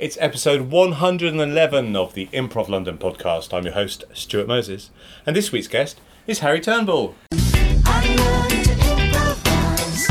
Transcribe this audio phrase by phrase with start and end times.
[0.00, 3.52] It's episode 111 of the Improv London podcast.
[3.52, 4.88] I'm your host, Stuart Moses,
[5.26, 7.14] and this week's guest is Harry Turnbull.
[7.32, 10.06] I learned to improvise.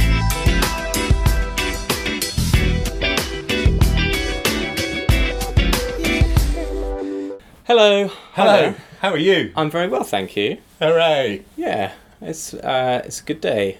[7.65, 8.11] Hello.
[8.33, 9.51] Hello, how are you?
[9.55, 10.59] I'm very well, thank you.
[10.79, 11.45] Hooray!
[11.57, 13.79] Yeah, it's uh, it's a good day.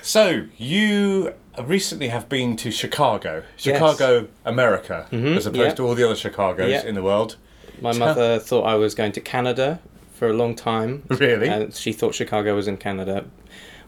[0.00, 5.36] So, you recently have been to Chicago, Chicago, America, mm-hmm.
[5.36, 5.74] as opposed yeah.
[5.74, 6.84] to all the other Chicagos Yeah.
[6.86, 7.36] in the world.
[7.80, 9.80] My mother thought I was going to Canada
[10.12, 11.02] for a long time.
[11.08, 11.48] Really?
[11.48, 13.24] And she thought Chicago was in Canada,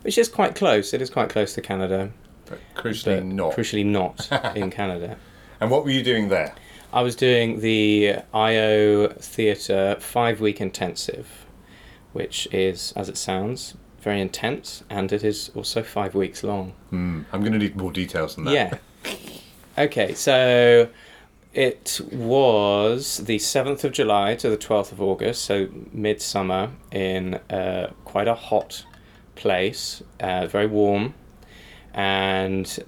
[0.02, 0.92] which is quite close.
[0.92, 2.10] It is quite close to Canada,
[2.46, 3.52] But crucially but not.
[3.54, 5.16] crucially not in Canada.
[5.60, 6.54] And what were you doing there?
[6.92, 11.46] I was doing the IO Theatre five week intensive,
[12.12, 13.74] which is, as it sounds,
[14.06, 16.72] very intense, and it is also five weeks long.
[16.90, 18.54] Hmm, I'm going to need more details than that.
[18.54, 18.78] Yeah.
[19.78, 20.88] Okay, so
[21.52, 27.90] it was the 7th of July to the 12th of August, so midsummer in uh,
[28.06, 28.86] quite a hot
[29.34, 31.12] place, uh, very warm,
[31.92, 32.78] and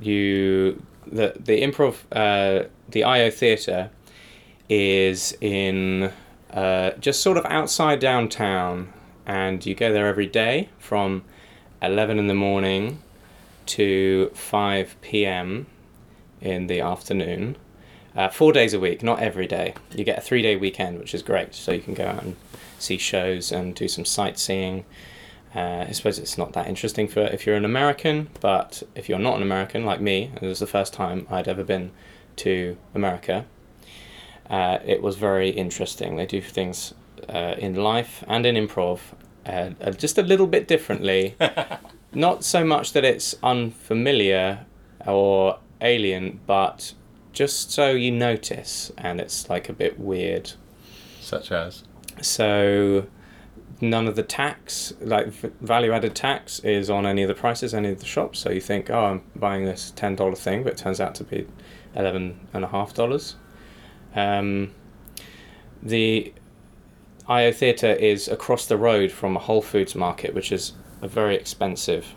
[0.00, 3.90] you the the improv uh, the IO theatre
[4.68, 6.10] is in
[6.52, 8.92] uh, just sort of outside downtown,
[9.26, 11.24] and you go there every day from
[11.80, 13.02] 11 in the morning
[13.66, 15.66] to 5 p.m.
[16.40, 17.56] in the afternoon.
[18.14, 19.74] Uh, four days a week, not every day.
[19.94, 21.54] You get a three day weekend, which is great.
[21.54, 22.36] So you can go out and
[22.78, 24.84] see shows and do some sightseeing.
[25.54, 29.18] Uh, I suppose it's not that interesting for if you're an American, but if you're
[29.18, 31.90] not an American like me, it was the first time I'd ever been
[32.36, 33.46] to America.
[34.48, 36.16] Uh, it was very interesting.
[36.16, 36.94] They do things
[37.28, 39.00] uh, in life and in improv
[39.46, 41.36] uh, just a little bit differently.
[42.14, 44.66] Not so much that it's unfamiliar
[45.06, 46.94] or alien, but
[47.32, 50.52] just so you notice, and it's like a bit weird.
[51.20, 51.84] Such as?
[52.20, 53.06] So
[53.80, 55.28] none of the tax, like
[55.60, 58.38] value added tax, is on any of the prices, any of the shops.
[58.38, 61.24] So you think, oh, I'm buying this ten dollar thing, but it turns out to
[61.24, 61.48] be
[61.96, 63.36] eleven and a half dollars.
[64.14, 64.72] Um,
[65.82, 66.34] the
[67.28, 71.34] IO Theatre is across the road from a Whole Foods market, which is a very
[71.36, 72.14] expensive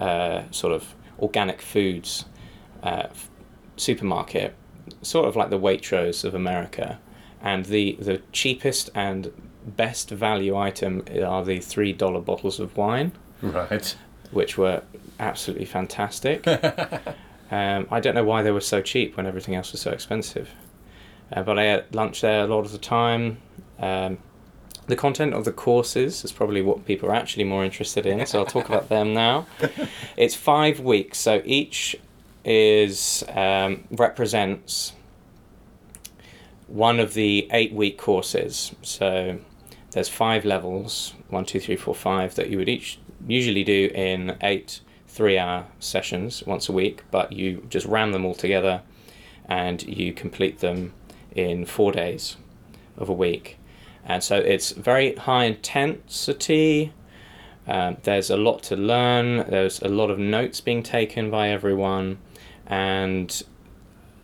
[0.00, 2.24] uh, sort of organic foods
[2.82, 3.30] uh, f-
[3.76, 4.54] supermarket,
[5.02, 6.98] sort of like the Waitrose of America.
[7.40, 9.32] And the, the cheapest and
[9.66, 13.96] best value item are the three dollar bottles of wine, Right.
[14.30, 14.82] which were
[15.18, 16.46] absolutely fantastic.
[17.50, 20.50] um, I don't know why they were so cheap when everything else was so expensive.
[21.32, 23.38] Uh, but I had lunch there a lot of the time.
[23.78, 24.18] Um,
[24.86, 28.40] the content of the courses is probably what people are actually more interested in, so
[28.40, 29.46] I'll talk about them now.
[30.16, 31.96] It's five weeks, so each
[32.44, 34.92] is um, represents
[36.66, 38.74] one of the eight week courses.
[38.82, 39.38] So
[39.92, 44.36] there's five levels one, two, three, four, five that you would each usually do in
[44.42, 48.82] eight three hour sessions once a week, but you just ram them all together
[49.46, 50.92] and you complete them
[51.34, 52.36] in four days
[52.96, 53.58] of a week.
[54.04, 56.92] And so it's very high intensity.
[57.66, 59.48] Um, there's a lot to learn.
[59.48, 62.18] There's a lot of notes being taken by everyone.
[62.66, 63.42] And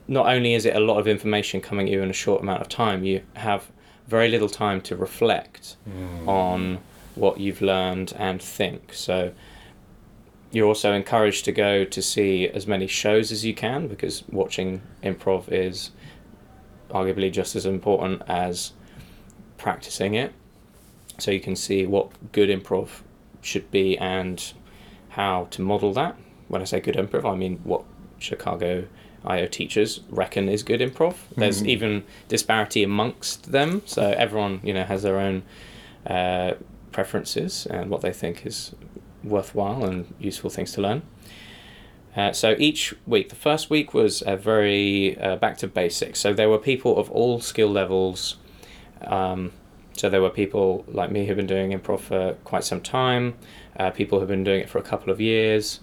[0.09, 2.63] not only is it a lot of information coming at you in a short amount
[2.63, 3.71] of time, you have
[4.09, 5.77] very little time to reflect
[6.27, 6.79] on
[7.15, 8.93] what you've learned and think.
[8.95, 9.33] So
[10.51, 14.81] you're also encouraged to go to see as many shows as you can because watching
[15.03, 15.91] improv is
[16.91, 18.73] arguably just as important as
[19.59, 20.33] practicing it.
[21.19, 22.89] So you can see what good improv
[23.43, 24.53] should be and
[25.11, 26.17] how to model that.
[26.49, 27.85] When I say good improv, I mean what
[28.19, 28.87] Chicago
[29.25, 31.17] IO teachers reckon is good improv.
[31.37, 35.43] There's even disparity amongst them, so everyone you know has their own
[36.07, 36.55] uh,
[36.93, 38.75] preferences and what they think is
[39.25, 41.03] worthwhile and useful things to learn.
[42.17, 46.19] Uh, so each week, the first week was a very uh, back to basics.
[46.19, 48.37] So there were people of all skill levels.
[49.03, 49.53] Um,
[49.93, 53.35] so there were people like me who've been doing improv for quite some time,
[53.77, 55.81] uh, people who've been doing it for a couple of years,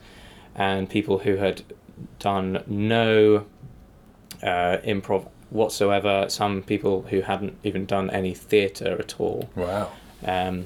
[0.56, 1.64] and people who had
[2.20, 3.46] done no
[4.42, 6.26] uh, improv whatsoever.
[6.30, 9.50] Some people who hadn't even done any theatre at all.
[9.56, 9.92] Wow.
[10.24, 10.66] Um,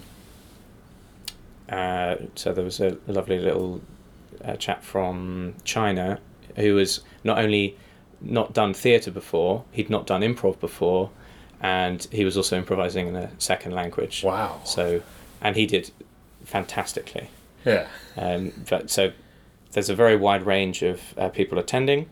[1.67, 3.81] uh, so there was a lovely little
[4.43, 6.19] uh, chap from China
[6.55, 7.77] who was not only
[8.21, 11.09] not done theatre before, he'd not done improv before,
[11.61, 14.23] and he was also improvising in a second language.
[14.23, 14.61] Wow.
[14.63, 15.01] So,
[15.41, 15.91] and he did
[16.45, 17.29] fantastically.
[17.65, 17.87] Yeah.
[18.17, 19.11] Um, but so
[19.71, 22.09] there's a very wide range of uh, people attending,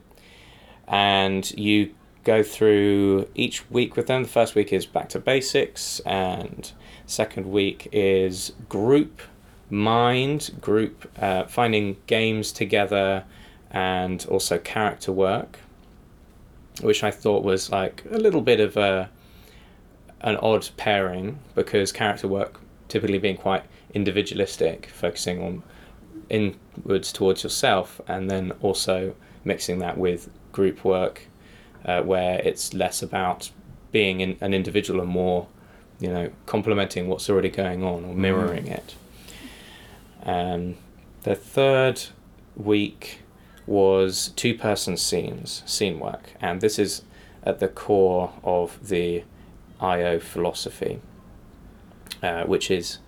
[0.88, 4.24] and you go through each week with them.
[4.24, 6.72] The first week is back to basics, and
[7.06, 9.22] second week is group
[9.70, 13.24] mind, group uh, finding games together,
[13.72, 15.60] and also character work,
[16.82, 19.10] which I thought was like a little bit of a
[20.22, 25.64] an odd pairing because character work typically being quite individualistic, focusing on
[26.30, 31.24] inwards towards yourself, and then also mixing that with group work,
[31.86, 33.52] uh, where it's less about
[33.92, 35.48] being in, an individual and more,
[36.00, 38.96] you know, complementing what's already going on or mirroring it.
[40.24, 40.76] Um,
[41.24, 42.02] the third
[42.56, 43.22] week
[43.66, 47.04] was two person scenes, scene work, and this is
[47.44, 49.24] at the core of the
[49.80, 51.00] IO philosophy,
[52.24, 53.00] uh, which is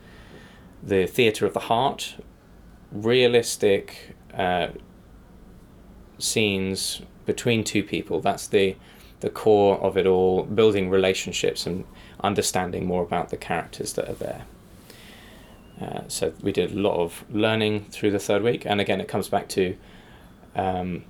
[0.81, 2.15] the theatre of the heart,
[2.91, 4.69] realistic uh,
[6.17, 8.21] scenes between two people.
[8.21, 8.75] That's the
[9.19, 11.83] the core of it all, building relationships and
[12.21, 14.45] understanding more about the characters that are there.
[15.81, 19.07] Uh, so we did a lot of learning through the third week, and again, it
[19.07, 19.75] comes back to
[20.55, 21.03] um,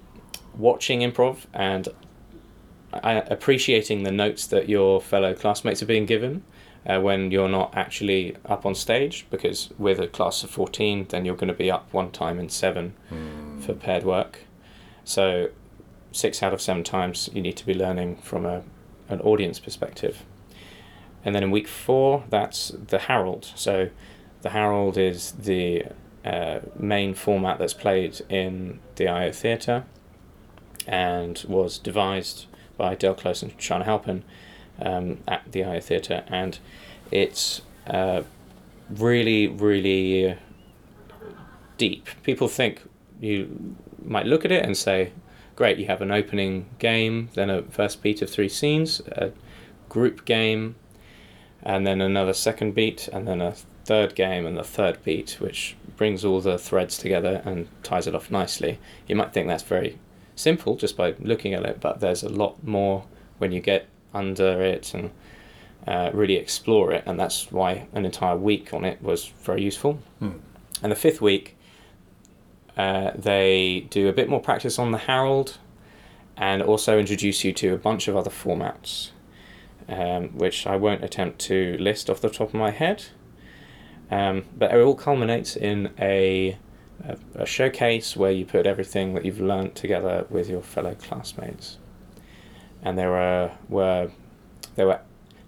[0.55, 1.87] watching improv and
[2.93, 6.43] appreciating the notes that your fellow classmates are being given
[6.85, 9.25] uh, when you're not actually up on stage.
[9.29, 12.49] Because with a class of fourteen, then you're going to be up one time in
[12.49, 12.93] seven
[13.61, 14.39] for paired work.
[15.03, 15.49] So
[16.11, 18.63] six out of seven times you need to be learning from a
[19.09, 20.23] an audience perspective.
[21.25, 23.51] And then in week four, that's the Harold.
[23.55, 23.89] So
[24.41, 25.83] the Harold is the
[26.23, 29.85] uh, main format that's played in the IO Theatre
[30.87, 32.45] and was devised
[32.79, 34.23] by Del Close and Charna Halpern
[34.81, 36.23] um, at the IO Theatre.
[36.27, 36.57] And
[37.11, 38.23] it's uh,
[38.89, 40.37] really, really
[41.77, 42.07] deep.
[42.23, 42.81] People think
[43.19, 45.11] you might look at it and say,
[45.55, 49.31] great, you have an opening game, then a first beat of three scenes, a
[49.89, 50.75] group game,
[51.61, 53.53] and then another second beat, and then a
[53.83, 58.15] third game and the third beat, which brings all the threads together and ties it
[58.15, 58.79] off nicely.
[59.07, 59.97] You might think that's very
[60.39, 63.03] simple just by looking at it, but there's a lot more
[63.39, 65.11] when you get under it and
[65.87, 69.99] uh, really explore it, and that's why an entire week on it was very useful.
[70.81, 71.57] And the fifth week,
[72.77, 75.57] uh, they do a bit more practice on the Harold
[76.37, 79.11] and also introduce you to a bunch of other formats,
[79.89, 83.03] um, which I won't attempt to list off the top of my head.
[84.09, 86.57] Um, but it all culminates in a,
[87.03, 91.77] a, a showcase where you put everything that you've learnt together with your fellow classmates.
[92.81, 94.11] And there were, were
[94.75, 95.01] there were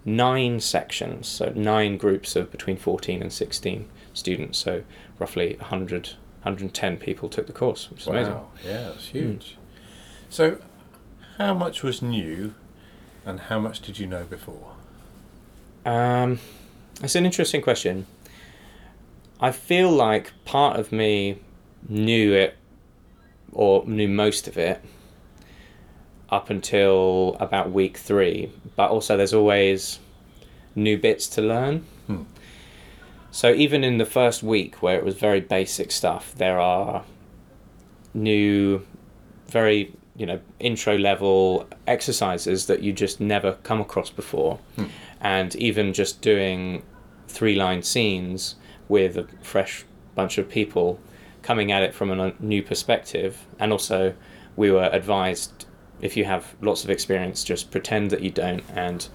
[0.04, 4.82] nine sections, so nine groups of between 14 and 16 students, so
[5.18, 6.08] roughly 100,
[6.42, 8.34] 110 people took the course, which is amazing.
[8.34, 9.56] Wow, yeah, that's huge.
[10.28, 10.58] So,
[11.38, 12.54] how much was new,
[13.24, 14.72] and how much did you know before?
[15.84, 16.38] Um,
[17.02, 18.06] it's an interesting question.
[19.42, 21.40] I feel like part of me
[21.88, 22.56] knew it,
[23.52, 24.80] or knew most of it,
[26.30, 28.52] up until about week three.
[28.76, 29.98] But also, there's always
[30.76, 31.84] new bits to learn.
[32.06, 32.22] Hmm.
[33.32, 37.02] So even in the first week, where it was very basic stuff, there are
[38.14, 38.86] new,
[39.48, 44.60] very you know intro level exercises that you just never come across before,
[45.20, 46.84] and even just doing
[47.26, 48.54] three line scenes
[48.92, 51.00] with a fresh bunch of people
[51.40, 53.46] coming at it from a new perspective.
[53.58, 54.14] And also
[54.54, 55.64] we were advised
[56.02, 59.08] if you have lots of experience just pretend that you don't and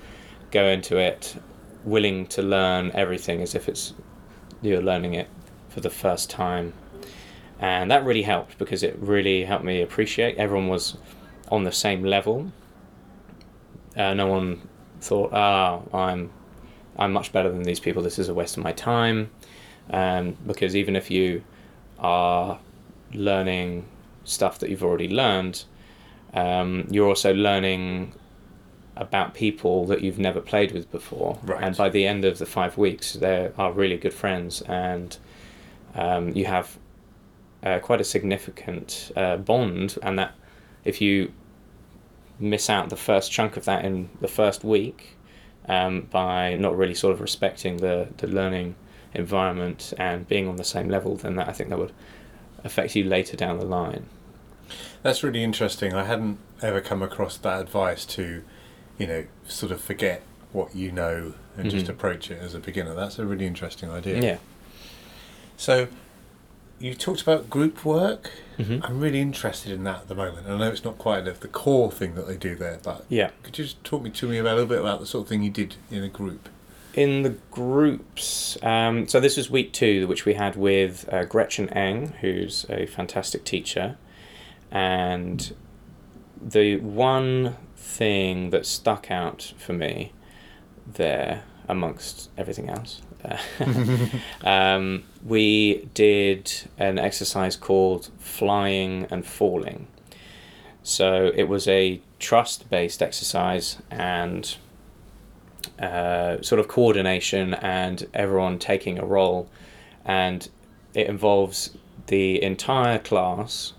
[0.50, 1.36] go into it
[1.84, 3.94] willing to learn everything as if it's
[4.64, 5.30] you're learning it
[5.70, 6.74] for the first time.
[7.60, 10.98] And that really helped because it really helped me appreciate everyone was
[11.50, 12.52] on the same level.
[13.96, 14.68] Uh, no one
[15.02, 16.32] thought ah i'm
[16.98, 18.02] i'm much better than these people.
[18.02, 19.30] This is a waste of my time
[19.90, 21.44] um, because even if you
[22.00, 22.60] are
[23.14, 23.86] learning
[24.24, 25.64] stuff that you've already learned
[26.34, 28.14] um, you're also learning
[28.96, 31.64] about people that you've never played with before Right.
[31.64, 35.18] and by the end of the five weeks they are really good friends and
[35.96, 36.78] um, you have
[37.64, 40.34] uh, quite a significant uh, bond and that
[40.84, 41.32] if you
[42.40, 45.18] miss out the first chunk of that in the first week
[45.68, 48.76] um, by not really sort of respecting the, the learning
[49.18, 51.92] environment and being on the same level, then that I think that would
[52.64, 54.06] affect you later down the line.
[55.04, 55.94] That's really interesting.
[55.94, 58.44] I hadn't ever come across that advice to,
[58.98, 60.22] you know, sort of forget
[60.52, 61.90] what you know and just Mhm.
[61.90, 62.94] approach it as a beginner.
[62.94, 64.22] That's a really interesting idea.
[64.22, 64.38] Yeah.
[65.56, 65.88] So,
[66.80, 68.30] you talked about group work.
[68.60, 68.82] Mhm.
[68.88, 70.48] I'm really interested in that at the moment.
[70.48, 73.32] I know it's not quite the, the core thing that they do there, but Yeah.
[73.44, 75.30] could you just talk me to me about a little bit about the sort of
[75.30, 76.50] thing you did in a group?
[76.98, 81.70] In the groups, um, so this was week two, which we had with uh, Gretchen
[81.70, 83.98] Eng, who's a fantastic teacher.
[84.72, 85.54] And
[86.42, 90.12] the one thing that stuck out for me
[90.88, 93.04] there, amongst everything else,
[94.44, 99.86] um, we did an exercise called flying and falling.
[100.82, 104.58] So it was a trust based exercise and
[105.80, 109.50] uh, sort of coordination and everyone taking a role.
[110.06, 110.48] And
[110.94, 113.74] it involves the entire class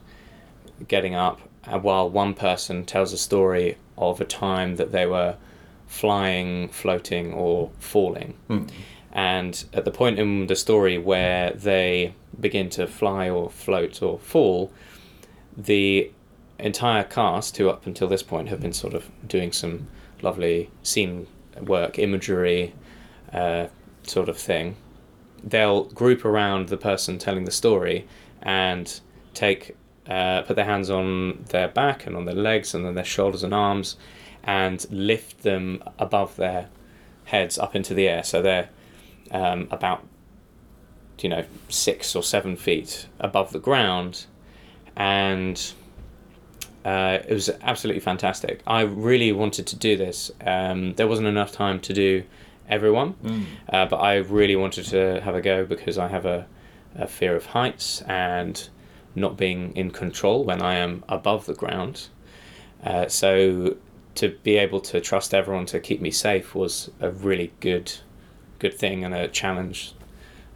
[0.86, 5.36] getting up uh, while one person tells a story of a time that they were
[5.86, 8.34] flying, floating, or falling.
[9.12, 14.18] And at the point in the story where they begin to fly or float or
[14.18, 14.70] fall,
[15.56, 16.12] the
[16.58, 19.88] entire cast, who up until this point have been sort of doing some
[20.22, 21.26] lovely scene
[21.62, 22.74] work, imagery,
[23.32, 23.66] uh,
[24.04, 24.76] sort of thing,
[25.44, 28.06] they'll group around the person telling the story
[28.42, 29.00] and
[29.34, 29.76] take
[30.08, 33.42] uh, put their hands on their back and on their legs and then their shoulders
[33.42, 33.96] and arms
[34.42, 36.68] and lift them above their
[37.24, 38.24] heads up into the air.
[38.24, 38.70] So they're
[39.30, 40.06] um, about
[41.20, 44.26] you know six or seven feet above the ground
[44.96, 45.72] and
[46.84, 48.62] uh, it was absolutely fantastic.
[48.66, 50.30] I really wanted to do this.
[50.44, 52.24] Um, there wasn't enough time to do
[52.68, 53.14] everyone,
[53.72, 56.46] uh, but I really wanted to have a go because I have a,
[56.94, 58.68] a fear of heights and
[59.14, 62.08] not being in control when I am above the ground.
[62.84, 63.76] Uh, so
[64.14, 67.92] to be able to trust everyone to keep me safe was a really good,
[68.58, 69.92] good thing and a challenge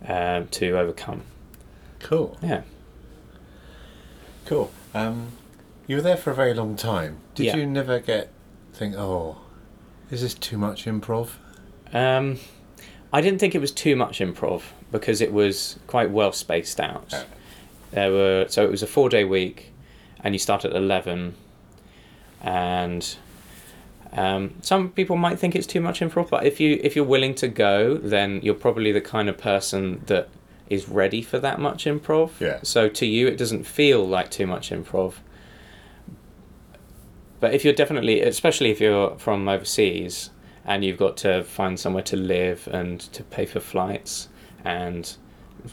[0.07, 1.23] um, to overcome.
[1.99, 2.37] Cool.
[2.43, 2.62] Yeah.
[4.45, 4.71] Cool.
[4.95, 5.33] Um,
[5.87, 7.19] you were there for a very long time.
[7.35, 7.57] Did Yeah.
[7.57, 8.31] you never get
[8.73, 9.39] think, oh,
[10.11, 11.31] is this too much improv?
[11.93, 12.39] Um,
[13.12, 17.15] I didn't think it was too much improv because it was quite well spaced out.
[17.91, 19.73] There were so it was a four day week,
[20.25, 21.35] and you start at eleven,
[22.41, 23.17] and
[24.15, 26.31] um, some people might think it's too much improv.
[26.31, 30.03] But if you if you're willing to go, then you're probably the kind of person
[30.07, 30.29] that
[30.71, 32.31] is ready for that much improv.
[32.41, 32.61] Yeah.
[32.62, 35.15] So to you, it doesn't feel like too much improv.
[37.43, 40.31] But if you're definitely, especially if you're from overseas
[40.65, 44.29] and you've got to find somewhere to live and to pay for flights
[44.65, 45.13] and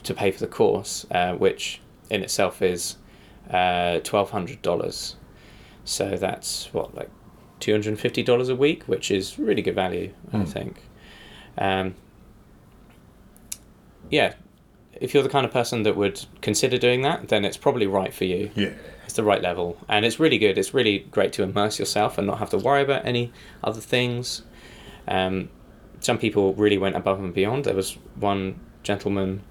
[0.02, 2.98] to pay for the course, uh, which in itself is
[3.52, 5.16] uh, twelve hundred dollars.
[5.86, 7.12] So that's what like
[7.60, 10.46] two hundred and fifty dollars a week, which is really good value, I Hmm.
[10.46, 10.82] think.
[11.56, 11.94] Um,
[14.10, 14.34] yeah,
[15.00, 18.12] if you're the kind of person that would consider doing that, then it's probably right
[18.12, 18.72] for you Yeah.
[19.10, 19.76] It's the right level.
[19.90, 20.56] And it's really good.
[20.56, 24.44] It's really great to immerse yourself and not have to worry about any other things.
[25.08, 25.50] Um,
[26.00, 27.66] some people really went above and beyond.
[27.66, 29.42] There was one gentleman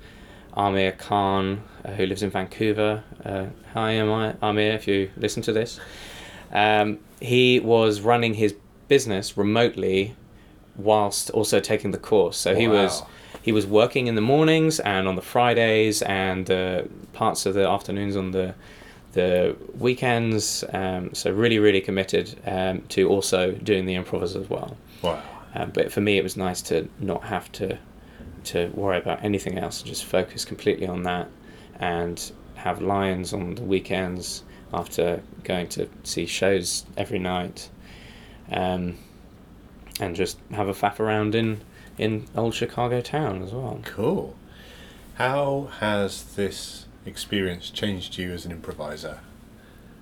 [0.55, 3.03] Amir Khan uh, who lives in Vancouver.
[3.25, 5.81] Uh, hi Amir, Amir if you listen to this.
[6.53, 8.55] Um, he was running his
[8.87, 10.15] business remotely
[10.77, 12.37] whilst also taking the course.
[12.37, 13.03] So he was
[13.43, 17.69] he was working in the mornings and on the Fridays and uh, parts of the
[17.69, 18.55] afternoons on the
[19.19, 20.63] the weekends.
[20.73, 24.77] Um, so really, really committed um, to also doing the improvers as well.
[25.03, 25.21] Wow.
[25.55, 27.79] Um, but for me, it was nice to not have to
[28.45, 31.27] to worry about anything else, and just focus completely on that,
[31.81, 37.69] and have lions on the weekends after going to see shows every night,
[38.53, 38.97] um,
[40.01, 41.61] and just have a faff around in
[41.99, 43.81] in old Chicago town as well.
[43.85, 44.37] Cool.
[45.15, 49.21] How has this experience changed you as an improviser?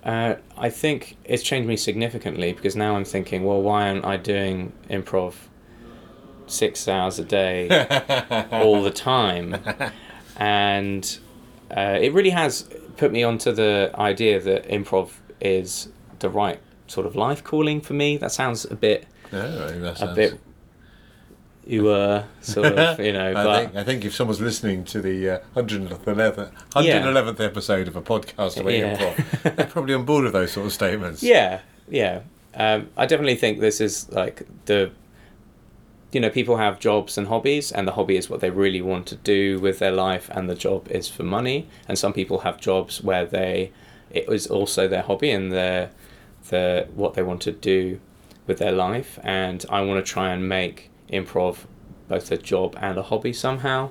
[0.03, 4.17] Uh, I think it's changed me significantly because now I'm thinking, well, why aren't I
[4.17, 5.33] doing improv
[6.45, 7.67] six hours a day
[8.51, 9.57] all the time?
[10.37, 11.17] And
[11.75, 15.11] uh, it really has put me onto the idea that improv
[15.41, 18.17] is the right sort of life calling for me.
[18.17, 20.39] That sounds a bit, No, that a bit,
[21.67, 25.01] you were sort of, you know, I but think I think if someone's listening to
[25.01, 28.95] the uh, 111th, 111th episode of a podcast about Yeah.
[28.95, 31.21] improv, they're probably on board with those sort of statements.
[31.21, 31.59] Yeah,
[31.89, 32.21] yeah.
[32.55, 34.91] Um, I definitely think this is like the,
[36.11, 39.05] you know, people have jobs and hobbies, and the hobby is what they really want
[39.07, 41.67] to do with their life, and the job is for money.
[41.87, 43.71] And some people have jobs where they,
[44.09, 45.91] it was also their hobby and their,
[46.49, 47.99] the what they want to do
[48.47, 49.19] with their life.
[49.21, 51.65] And I want to try and make improv
[52.07, 53.89] both a job and a hobby somehow,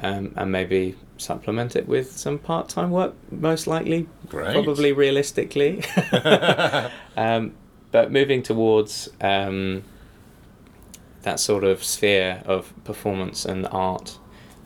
[0.00, 4.52] um, and maybe supplement it with some part-time work, most likely, Great.
[4.52, 5.82] probably realistically.
[7.16, 7.54] um,
[7.90, 9.84] but moving towards um,
[11.22, 14.18] that sort of sphere of performance and art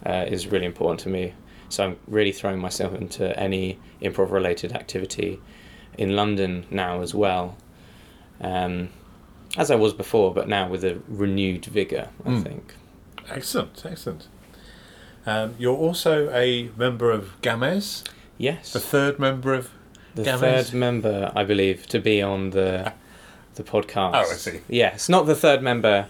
[0.06, 1.34] uh, is really important to me.
[1.68, 5.40] So I'm really throwing myself into any improv-related activity
[5.98, 7.56] in London now as well,
[8.40, 8.88] um,
[9.58, 12.08] as I was before, but now with a renewed vigor.
[12.24, 12.42] I Mm.
[12.42, 12.74] think.
[13.30, 14.26] Excellent, excellent.
[15.26, 18.04] Um, you're also a member of Gamez,
[18.38, 18.72] Yes.
[18.72, 19.68] the third member of.
[20.14, 20.38] The Gamez?
[20.40, 22.92] third member, I believe, to be on the
[23.56, 24.14] the podcast.
[24.14, 24.60] Oh, I see.
[24.68, 26.06] Yes, not the third member.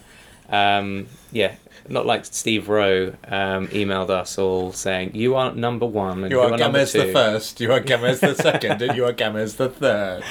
[0.50, 1.54] Um, yeah,
[1.88, 6.40] not like Steve Rowe um, emailed us all saying you are number one and You
[6.40, 9.56] are number Gamez the two." first, you are Gamez the second, and you are Gamez
[9.56, 10.22] the third.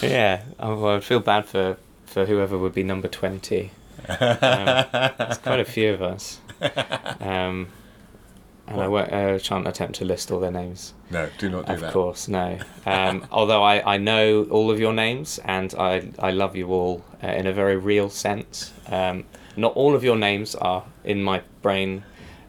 [0.00, 1.76] Yeah, oh, I'd feel bad for
[2.14, 3.72] for whoever would be number twenty.
[4.08, 6.38] Um, There's quite a few of us.
[7.20, 7.68] Um,
[8.68, 10.94] and I won't, uh, shan't attempt to list all their names.
[11.10, 11.86] No, do not do Of that.
[11.88, 12.58] Of course, no.
[12.86, 17.04] Um, although I, I know all of your names and I, I love you all
[17.22, 18.72] uh, in a very real sense.
[18.88, 19.24] Um,
[19.56, 22.04] not all of your names are in my brain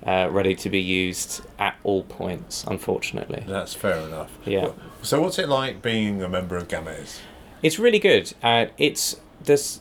[0.05, 3.43] uh, ready to be used at all points, unfortunately.
[3.47, 4.37] That's fair enough.
[4.45, 4.71] Yeah.
[5.01, 7.19] So, what's it like being a member of Gamez?
[7.63, 8.33] It's really good.
[8.43, 9.79] Uh, it's this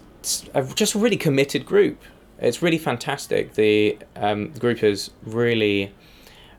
[0.55, 2.03] a just really committed group.
[2.39, 3.55] It's really fantastic.
[3.55, 5.93] The um, group is really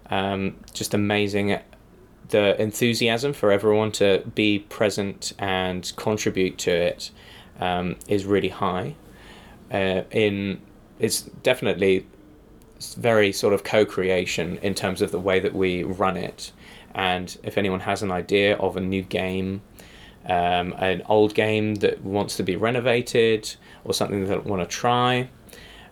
[0.09, 1.59] um, just amazing.
[2.29, 7.11] The enthusiasm for everyone to be present and contribute to it
[7.59, 8.95] um, is really high.
[9.71, 10.61] Uh, in
[10.99, 12.05] it's definitely
[12.97, 16.51] very sort of co-creation in terms of the way that we run it.
[16.93, 19.61] And if anyone has an idea of a new game,
[20.25, 25.29] um, an old game that wants to be renovated or something that want to try.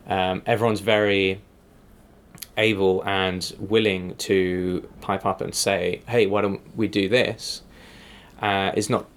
[0.07, 1.41] Um, everyone's very
[2.57, 7.61] able and willing to pipe up and say, "Hey, why don't we do this?"
[8.41, 9.07] Uh, it's not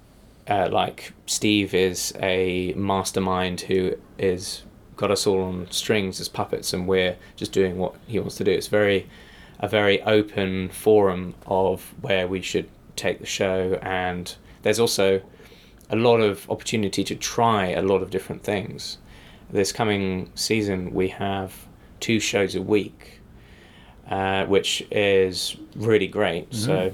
[0.48, 4.62] uh, like Steve is a mastermind who is
[4.96, 8.44] got us all on strings as puppets, and we're just doing what he wants to
[8.44, 8.50] do.
[8.50, 9.08] It's very
[9.58, 14.34] a very open forum of where we should take the show, and
[14.66, 15.22] there's also
[15.90, 18.98] a lot of opportunity to try a lot of different things.
[19.48, 21.54] This coming season, we have
[22.00, 23.20] two shows a week,
[24.10, 26.52] uh, which is really great.
[26.52, 26.92] So,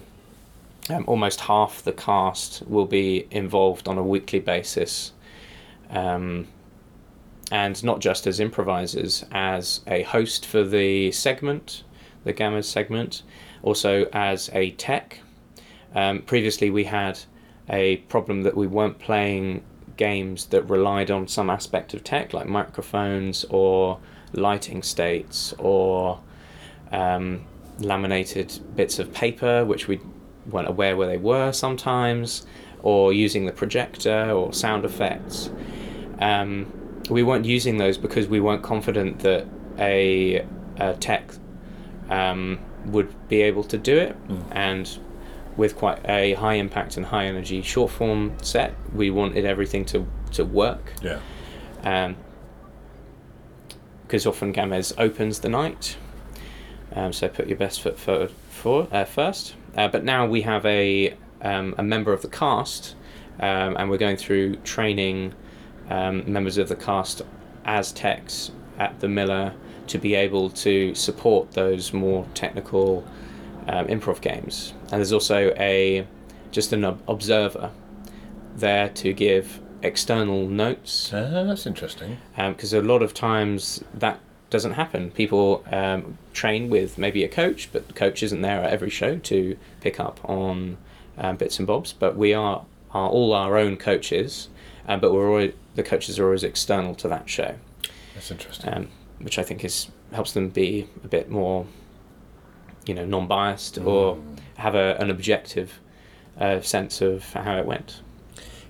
[0.91, 5.13] um, almost half the cast will be involved on a weekly basis,
[5.89, 6.49] um,
[7.51, 11.85] and not just as improvisers, as a host for the segment,
[12.25, 13.23] the Gamma segment,
[13.63, 15.21] also as a tech.
[15.95, 17.19] Um, previously, we had
[17.69, 19.63] a problem that we weren't playing
[19.97, 23.99] games that relied on some aspect of tech, like microphones or
[24.33, 26.21] lighting states or
[26.91, 27.45] um,
[27.79, 30.01] laminated bits of paper, which we
[30.51, 32.47] weren't aware where they were sometimes,
[32.83, 35.51] or using the projector or sound effects.
[36.19, 36.73] Um,
[37.11, 39.47] we weren't using those because we weren't confident that
[39.79, 40.47] a,
[40.79, 41.33] a tech
[42.11, 44.17] um, would be able to do it,
[44.51, 44.99] and
[45.57, 50.07] with quite a high impact and high energy short form set, we wanted everything to
[50.33, 51.19] to work Yeah.
[54.07, 55.97] because often Gamez opens the night.
[56.95, 59.55] Um, so put your best foot forward for, uh, first.
[59.77, 62.95] Uh, but now we have a um, a member of the cast,
[63.41, 65.35] um, and we're going through training
[65.91, 67.23] um, members of the cast
[67.65, 69.53] as techs at the Miller
[69.89, 73.05] to be able to support those more technical
[73.69, 74.73] um, improv games.
[74.91, 76.07] And there's also a
[76.51, 77.71] just an ob- observer
[78.57, 82.19] there to give external notes Ah, that's interesting.
[82.37, 84.21] because a lot of times that
[84.51, 85.11] doesn't happen.
[85.13, 89.17] People um, train with maybe a coach, but the coach isn't there at every show
[89.19, 90.77] to pick up on
[91.17, 91.93] um, bits and bobs.
[91.95, 94.49] But we are, are all our own coaches,
[94.87, 97.55] um, but we're always, the coaches are always external to that show,
[98.15, 98.73] That's interesting.
[98.75, 98.89] um,
[99.21, 101.67] which I think is helps them be a bit more,
[102.87, 104.19] you know, non-biased or
[104.57, 105.81] have a, an objective
[106.39, 108.01] uh, sense of how it went.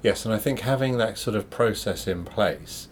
[0.03, 2.89] Yes, and I think having that sort of process in place,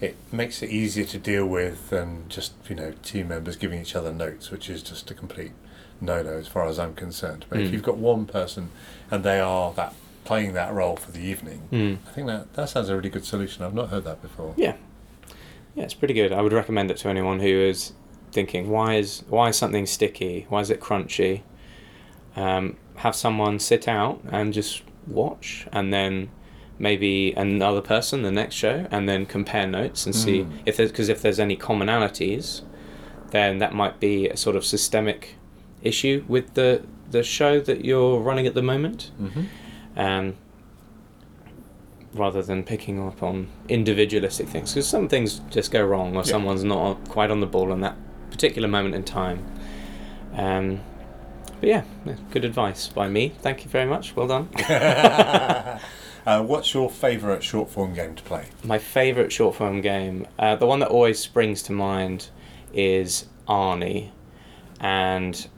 [0.00, 3.94] it makes it easier to deal with than just you know team members giving each
[3.94, 5.52] other notes, which is just a complete
[6.00, 7.44] no-no as far as I'm concerned.
[7.48, 7.72] But if Mm.
[7.72, 8.70] you've got one person
[9.10, 11.98] and they are that playing that role for the evening, Mm.
[12.06, 13.64] I think that that sounds a really good solution.
[13.64, 14.54] I've not heard that before.
[14.56, 14.74] Yeah,
[15.74, 16.32] yeah, it's pretty good.
[16.32, 17.92] I would recommend it to anyone who is
[18.36, 20.46] thinking, why is why is something sticky?
[20.50, 21.40] Why is it crunchy?
[22.36, 24.82] Um, have someone sit out and just
[25.20, 26.28] watch, and then
[26.78, 30.50] maybe another person the next show, and then compare notes and see Mm.
[30.66, 32.60] if there's because if there's any commonalities,
[33.30, 35.20] then that might be a sort of systemic
[35.82, 39.44] issue with the the show that you're running at the moment, hmm
[39.96, 40.34] um,
[42.14, 44.72] rather than picking up on individualistic things.
[44.74, 46.32] Because some things just go wrong, or Yeah.
[46.34, 47.96] someone's not quite on the ball in that
[48.30, 49.44] particular moment in time.
[50.34, 50.80] Um,
[51.60, 51.84] but yeah,
[52.30, 53.30] good advice by me.
[53.40, 54.14] Thank you very much.
[54.14, 54.48] Well done.
[56.26, 58.46] uh, what's your favourite short form game to play?
[58.64, 62.28] My favourite short form game, uh, the one that always springs to mind,
[62.74, 64.10] is Arnie,
[64.80, 65.48] and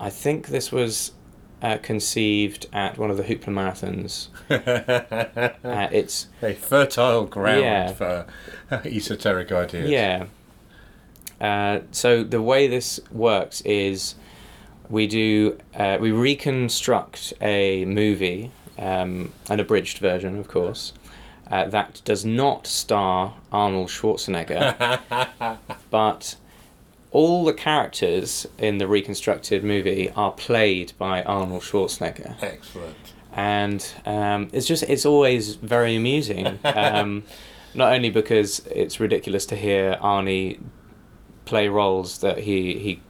[0.00, 1.12] I think this was
[1.60, 4.28] uh, conceived at one of the Hoopla marathons.
[5.64, 7.92] Uh, it's A fertile ground Yeah.
[7.92, 8.26] for
[8.84, 9.88] esoteric ideas.
[9.90, 10.26] yeah.
[11.42, 14.14] Uh, so the way this works is
[14.88, 20.92] we do uh, we reconstruct a movie, um, an abridged version, of course.
[21.50, 25.00] Uh, that does not star Arnold Schwarzenegger,
[25.90, 26.36] but
[27.10, 32.96] all the characters in the reconstructed movie are played by Arnold Schwarzenegger, Excellent.
[33.32, 36.58] and um, it's just it's always very amusing.
[36.64, 37.24] Um,
[37.74, 40.60] not only because it's ridiculous to hear Arnie
[41.44, 43.00] play roles that he he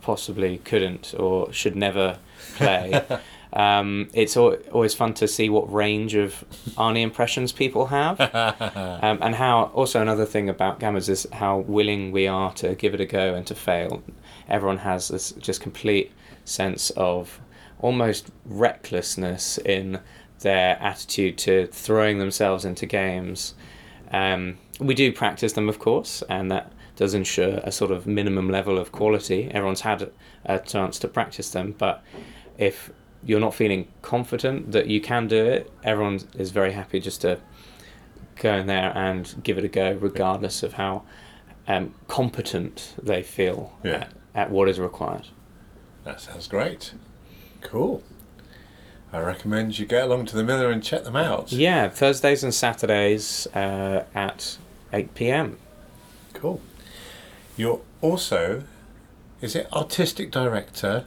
[0.00, 2.18] possibly couldn't or should never
[2.56, 3.04] play.
[3.52, 6.44] Um, it's al- always fun to see what range of
[6.76, 8.18] Arnie impressions people have,
[9.02, 9.64] um, and how.
[9.74, 13.34] Also, another thing about Gammas is how willing we are to give it a go
[13.34, 14.02] and to fail.
[14.48, 16.12] Everyone has this just complete
[16.44, 17.40] sense of
[17.80, 20.00] almost recklessness in
[20.40, 23.54] their attitude to throwing themselves into games.
[24.12, 28.50] Um, we do practice them, of course, and that does ensure a sort of minimum
[28.50, 29.48] level of quality.
[29.50, 30.10] Everyone's had
[30.44, 32.02] a chance to practice them, but
[32.58, 32.90] if
[33.24, 37.38] you're not feeling confident that you can do it, everyone is very happy just to
[38.36, 41.02] go in there and give it a go, regardless of how
[41.68, 43.92] um, competent they feel Yeah.
[43.94, 45.28] at, at what is required.
[46.04, 46.92] That sounds great.
[47.60, 48.02] Cool.
[49.12, 51.52] I recommend you get along to the Miller and check them out.
[51.52, 54.56] Yeah, Thursdays and Saturdays uh, at
[54.92, 55.58] 8 p.m.
[56.32, 56.60] Cool.
[57.56, 58.64] You're also,
[59.40, 61.06] is it artistic director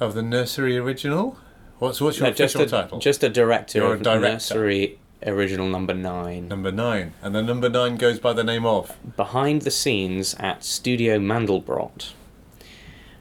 [0.00, 1.38] of the nursery original?
[1.78, 2.98] What's what's your No, just official a, title?
[2.98, 4.32] Just a director You're a of director.
[4.32, 6.48] nursery original number nine.
[6.48, 8.96] number nine, and the number nine goes by the name of.
[9.16, 12.12] Behind the scenes at Studio Mandelbrot.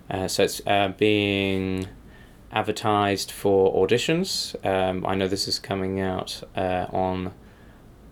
[0.10, 1.88] Uh, so it's uh, being
[2.52, 4.56] advertised for auditions.
[4.66, 7.34] Um, I know this is coming out uh, on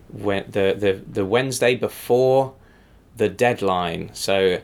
[0.08, 2.54] when, the, the the Wednesday before
[3.16, 4.10] the deadline.
[4.14, 4.60] So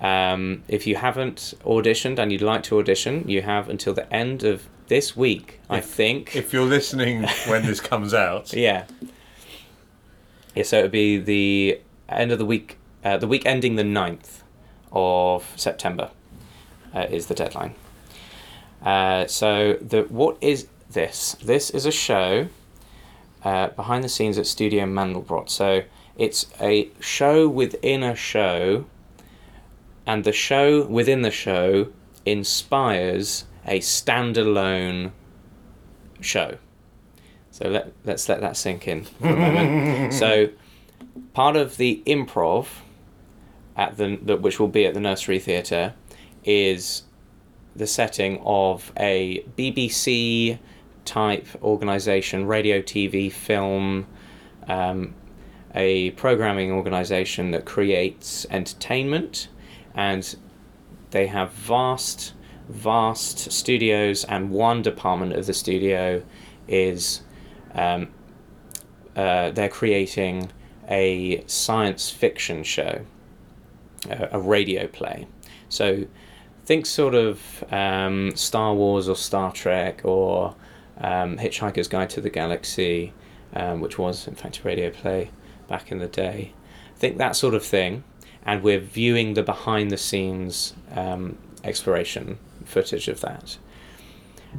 [0.00, 4.44] um, if you haven't auditioned and you'd like to audition, you have until the end
[4.44, 6.34] of this week, I think.
[6.34, 8.84] If you're listening when this comes out, Yeah.
[10.54, 13.82] Yeah, so it would be the end of the week, uh, the week ending the
[13.82, 14.42] 9th
[14.92, 16.10] of September
[16.94, 17.74] uh, is the deadline.
[18.82, 21.36] Uh, so the what is this?
[21.42, 22.48] This is a show
[23.44, 25.50] uh, behind the scenes at Studio Mandelbrot.
[25.50, 25.82] So
[26.18, 28.84] it's a show within a show,
[30.04, 31.88] and the show within the show
[32.26, 35.12] inspires a standalone
[36.20, 36.58] show.
[37.50, 40.14] So let, let's let that sink in for a moment.
[40.22, 40.50] so
[41.32, 42.66] part of the improv
[43.76, 45.94] at the, the which will be at the nursery theatre
[46.44, 47.02] is
[47.76, 50.58] the setting of a BBC
[51.04, 54.06] type organisation, radio, TV, film,
[54.66, 55.14] um,
[55.78, 59.48] a programming organisation that creates entertainment,
[59.94, 60.36] and
[61.12, 62.34] they have vast,
[62.68, 66.22] vast studios, and one department of the studio
[66.66, 67.22] is
[67.74, 68.08] um,
[69.14, 70.50] uh, they're creating
[70.88, 73.00] a science fiction show,
[74.10, 75.28] a, a radio play.
[75.68, 76.04] So
[76.64, 80.56] think sort of um, Star Wars or Star Trek or
[80.98, 83.12] um, Hitchhiker's Guide to the Galaxy,
[83.54, 85.30] um, which was in fact a radio play
[85.68, 86.52] back in the day.
[86.94, 88.04] I think that sort of thing,
[88.44, 93.58] and we're viewing the behind the scenes um, exploration footage of that.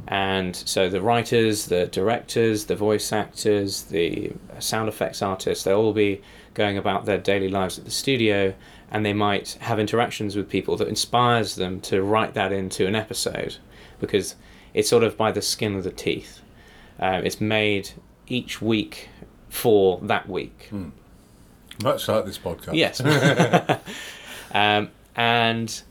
[0.06, 5.92] And so the writers, the directors, the voice actors, the sound effects artists, they'll all
[5.92, 6.22] be
[6.54, 8.54] going about their daily lives at the studio
[8.90, 12.94] and they might have interactions with people that inspires them to write that into an
[12.94, 13.56] episode
[14.00, 14.34] because
[14.74, 16.40] it's sort of by the skin of the teeth.
[16.98, 17.90] Um, it's made
[18.26, 19.08] each week
[19.48, 20.68] for that week.
[21.82, 22.74] Much like this podcast.
[22.74, 23.00] Yes.
[24.52, 25.82] um, and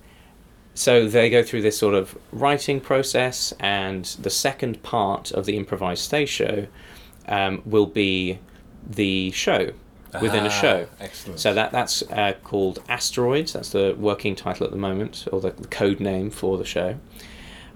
[0.73, 5.57] so they go through this sort of writing process, and the second part of the
[5.57, 6.67] improvised stage show
[7.27, 8.39] um, will be
[8.89, 9.71] the show
[10.21, 10.87] within a Ah, show.
[10.99, 11.39] Excellent.
[11.39, 13.53] So that that's uh, called Asteroids.
[13.53, 16.95] That's the working title at the moment, or the code name for the show.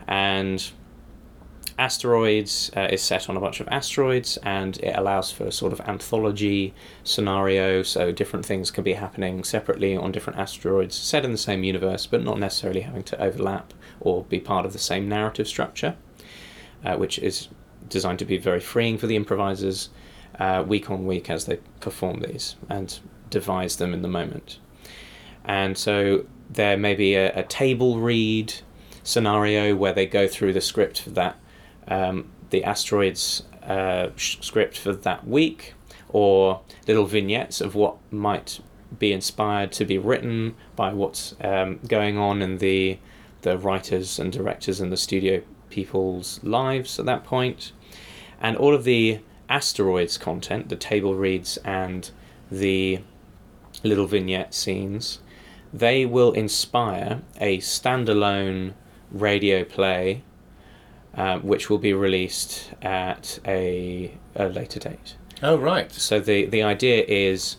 [0.08, 0.72] and
[1.78, 5.74] asteroids uh, is set on a bunch of asteroids and it allows for a sort
[5.74, 11.32] of anthology scenario so different things can be happening separately on different asteroids set in
[11.32, 15.10] the same universe but not necessarily having to overlap or be part of the same
[15.10, 15.96] narrative structure
[16.86, 17.48] uh, which is
[17.88, 19.90] designed to be very freeing for the improvisers
[20.40, 24.60] uh, week on week as they perform these and devise them in the moment.
[25.46, 28.54] And so there may be a, a table read
[29.04, 31.38] scenario where they go through the script for that
[31.88, 35.74] um, the asteroids uh, script for that week
[36.10, 38.60] or little vignettes of what might
[39.00, 43.00] be inspired to be written by what's um, going on in the
[43.42, 47.74] the writers and directors and the studio people's lives at that point.
[48.40, 49.20] And all of the
[49.50, 52.10] asteroids content the table reads and
[52.50, 53.02] the
[53.84, 55.20] little vignette scenes
[55.74, 58.74] they will inspire a standalone
[59.12, 60.24] radio play
[61.16, 65.16] uh, which will be released at a, a later date.
[65.42, 65.92] Oh right.
[65.92, 67.58] So the, the idea is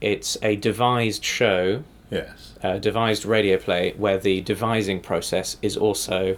[0.00, 2.54] it's a devised show, Yes.
[2.62, 6.36] a devised radio play, where the devising process is also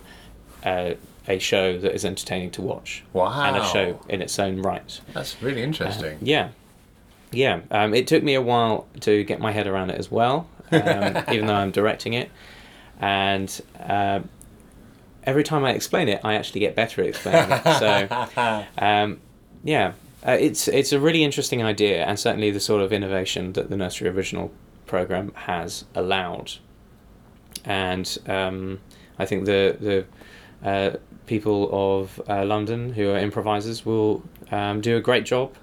[0.64, 0.92] uh,
[1.28, 3.04] a show that is entertaining to watch.
[3.12, 3.30] Wow.
[3.42, 5.00] And a show in its own right.
[5.14, 6.18] That's really interesting.
[6.20, 6.48] Yeah.
[7.30, 7.60] Yeah.
[7.70, 11.24] Um, it took me a while to get my head around it as well, um,
[11.32, 12.30] even though I'm directing it.
[13.00, 14.20] And uh,
[15.24, 17.78] every time I explain it, I actually get better at explaining it.
[17.78, 19.20] So, um,
[19.64, 19.92] yeah,
[20.26, 23.76] uh, it's it's a really interesting idea, and certainly the sort of innovation that the
[23.76, 24.52] Nursery Original
[24.87, 26.52] program has allowed.
[27.64, 28.80] And um,
[29.18, 29.76] I think the
[30.62, 35.54] the uh, people of uh, London who are improvisers will um, do a great job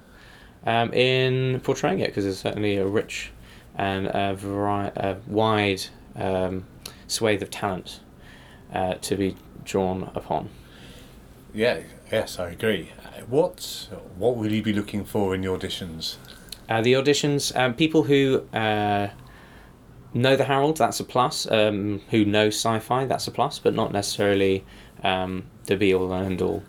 [0.66, 3.32] um, in portraying it because there's certainly a rich
[3.78, 5.82] and a, vari- a wide
[6.16, 6.66] um,
[7.08, 8.02] swathe of talent
[8.74, 10.50] uh, to be drawn upon.
[11.54, 11.82] Yeah.
[12.12, 12.92] Yes, I agree.
[13.28, 16.16] What What will you be looking for in the auditions?
[16.68, 19.10] Uh, the auditions, um, people who uh,
[20.14, 21.50] know the Harold, that's a plus.
[21.52, 24.66] Um, who know sci-fi, that's a plus, but not necessarily
[25.04, 26.64] um, the be all and end all.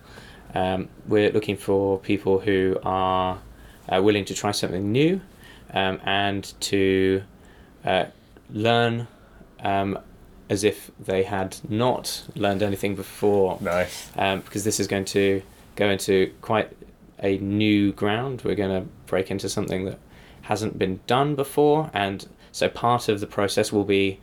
[0.54, 3.40] Um, we're looking for people who are
[3.88, 5.20] uh, willing to try something new
[5.72, 7.22] um, and to
[7.84, 8.06] uh,
[8.50, 9.06] learn
[9.60, 9.98] um,
[10.50, 14.10] as if they had not learned anything before Nice.
[14.18, 15.40] um, because this is going to
[15.76, 16.70] go into quite
[17.22, 18.42] a new ground.
[18.44, 19.98] We're going to break into something that
[20.42, 24.18] hasn't been done before, and so part of the process will be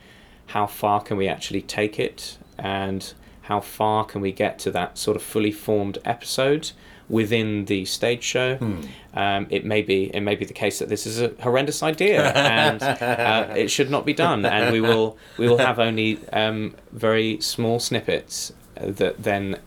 [0.46, 3.12] how far can we actually take it, and
[3.42, 6.72] how far can we get to that sort of fully formed episode
[7.08, 8.56] within the stage show.
[8.56, 8.80] Hmm.
[9.14, 12.32] Um, it may be it may be the case that this is a horrendous idea
[12.32, 16.74] and uh, it should not be done, and we will we will have only um,
[16.92, 19.58] very small snippets that then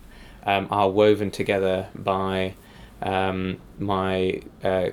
[0.46, 2.54] um, are woven together by
[3.02, 4.90] um, my uh,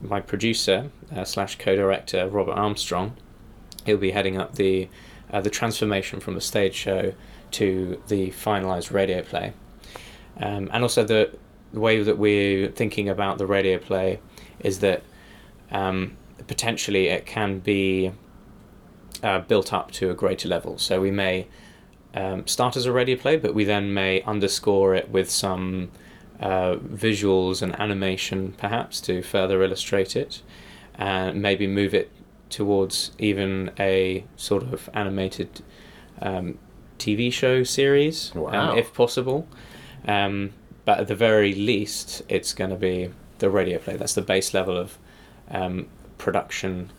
[0.00, 3.16] my producer uh, slash co-director Robert Armstrong.
[3.84, 4.88] He'll be heading up the
[5.32, 7.14] uh, the transformation from the stage show
[7.52, 9.52] to the finalized radio play,
[10.38, 11.30] um, and also the
[11.72, 14.20] the way that we're thinking about the radio play
[14.60, 15.02] is that
[15.70, 18.12] um, potentially it can be
[19.22, 20.78] uh, built up to a greater level.
[20.78, 21.46] So we may
[22.14, 25.90] um, start as a radio play, but we then may underscore it with some
[26.40, 30.42] uh, visuals and animation, perhaps, to further illustrate it,
[30.96, 32.10] and maybe move it
[32.48, 35.62] towards even a sort of animated
[36.20, 36.58] um,
[36.98, 38.72] TV show series, Wow.
[38.72, 39.46] um, if possible.
[40.08, 40.52] Um,
[40.90, 43.96] but at the very least, it's going to be the radio play.
[43.96, 44.98] That's the base level of
[45.48, 45.86] um,
[46.18, 46.90] production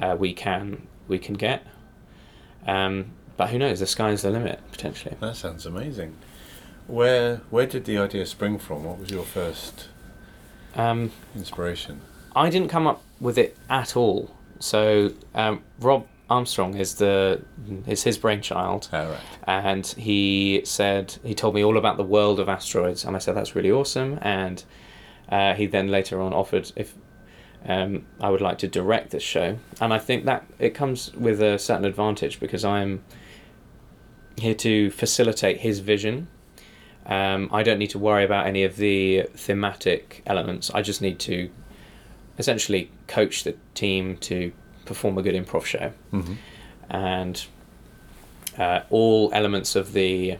[0.00, 1.66] uh, we can we can get.
[2.68, 3.80] Um, but who knows?
[3.80, 5.16] The sky's the limit potentially.
[5.18, 6.14] That sounds amazing.
[6.86, 8.84] Where Where did the idea spring from?
[8.84, 9.88] What was your first
[10.76, 12.02] Um, inspiration?
[12.36, 14.30] I didn't come up with it at all.
[14.60, 17.42] So um, Rob Armstrong is the
[17.86, 19.20] is his brainchild, All right.
[19.44, 23.34] and he said he told me all about the world of asteroids, and I said
[23.34, 24.18] that's really awesome.
[24.22, 24.62] And
[25.28, 26.94] uh, he then later on offered if
[27.66, 31.42] um, I would like to direct this show, and I think that it comes with
[31.42, 33.02] a certain advantage because I'm
[34.38, 36.28] here to facilitate his vision.
[37.06, 40.70] Um, I don't need to worry about any of the thematic elements.
[40.70, 41.50] I just need to
[42.38, 44.52] essentially coach the team to
[44.92, 46.34] perform a good improv show Mm-hmm.
[46.90, 47.36] and
[48.58, 50.36] uh, all elements of the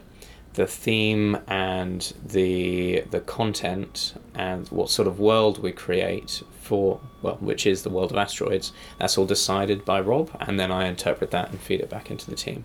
[0.53, 2.01] the theme and
[2.35, 6.31] the the content and what sort of world we create
[6.67, 10.69] for well which is the world of asteroids that's all decided by Rob and then
[10.79, 12.59] I interpret that and feed it back into the team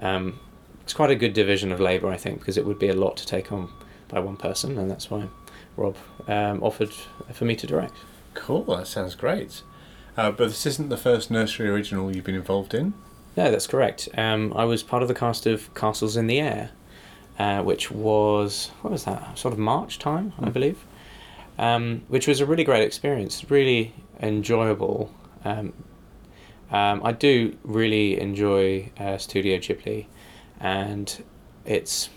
[0.00, 0.38] um,
[0.84, 3.16] it's quite a good division of labour, I think, because it would be a lot
[3.16, 3.68] to take on
[4.06, 5.22] by one person, and that's why
[5.76, 5.96] Rob
[6.28, 6.92] um, offered
[7.32, 7.94] for me to direct.
[8.34, 9.62] Cool, that sounds great.
[10.16, 12.94] Uh, but this isn't the first nursery original you've been involved in.
[13.36, 14.08] No, that's correct.
[14.16, 16.70] Um, I was part of the cast of Castles in the Air,
[17.38, 19.36] uh, which was what was that?
[19.38, 20.52] Sort of March time, I Mm.
[20.52, 20.78] believe.
[21.58, 25.10] Um, which was a really great experience, really enjoyable.
[25.44, 25.72] Um,
[26.70, 30.06] um, I do really enjoy uh, Studio Ghibli,
[30.60, 31.22] and
[31.64, 32.10] it's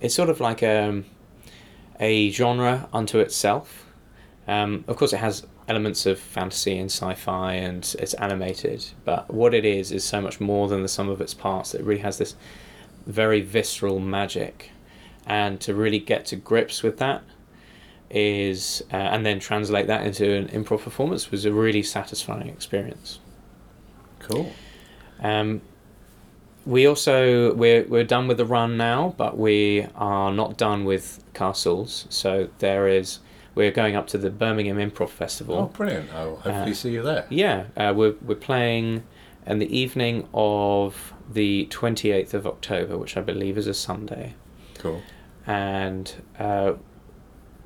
[0.00, 1.04] it's sort of like um,
[2.00, 3.86] a genre unto itself.
[4.46, 8.84] Um, of course, it has elements of fantasy and sci-fi, and it's animated.
[9.04, 11.74] But what it is is so much more than the sum of its parts.
[11.74, 12.36] It really has this
[13.06, 14.70] very visceral magic,
[15.26, 17.22] and to really get to grips with that
[18.10, 23.18] is, uh, and then translate that into an improv performance was a really satisfying experience.
[24.20, 24.52] Cool.
[25.20, 25.60] Um,
[26.64, 31.22] we also we're we're done with the run now, but we are not done with
[31.32, 32.06] castles.
[32.10, 33.20] So there is
[33.56, 35.56] we're going up to the Birmingham Improv Festival.
[35.56, 36.12] Oh, brilliant.
[36.14, 37.26] I'll hopefully Uh, see you there.
[37.28, 39.02] Yeah, uh, we're we're playing
[39.46, 44.34] in the evening of the twenty eighth of October, which I believe is a Sunday,
[44.78, 45.02] Cool.
[45.46, 46.74] and uh,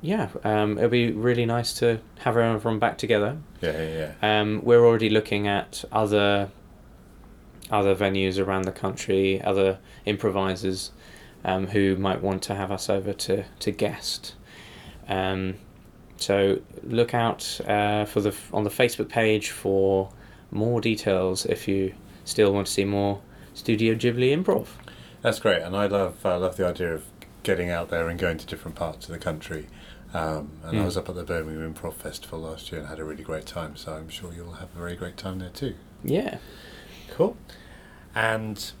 [0.01, 3.37] yeah, um, it'll be really nice to have everyone back together.
[3.61, 4.39] Yeah, yeah, yeah.
[4.41, 6.49] Um, we're already looking at other
[7.69, 10.91] other venues around the country, other improvisers
[11.45, 14.33] um, who might want to have us over to to guest.
[15.07, 15.55] Um,
[16.21, 20.09] so look out uh, for the on the Facebook page for
[20.51, 21.93] more details if you
[22.25, 23.21] still want to see more
[23.53, 24.67] Studio Ghibli improv.
[25.21, 27.03] That's great, and I love I love the idea of
[27.43, 29.67] getting out there and going to different parts of the country.
[30.13, 30.85] Um, and I Mm.
[30.85, 33.77] was up at the Birmingham Improv Festival last year and had a really great time.
[33.77, 35.73] So I'm sure you'll have a very great time there too.
[36.03, 36.37] Yeah.
[37.09, 37.37] Cool.
[38.13, 38.71] And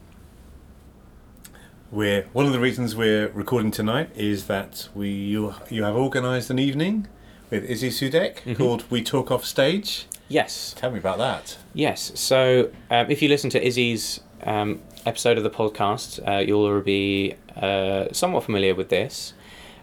[1.89, 6.49] we're one of the reasons we're recording tonight is that we you you have organised
[6.49, 7.07] an evening
[7.51, 8.57] with Izzy Sudek Mhm.
[8.57, 10.05] called We Talk Off Stage.
[10.27, 10.73] Yes.
[10.77, 11.57] Tell me about that.
[11.73, 12.11] Yes.
[12.15, 17.35] So um, if you listen to Izzy's um, episode of the podcast, uh, you'll be
[17.61, 19.33] uh, somewhat familiar with this.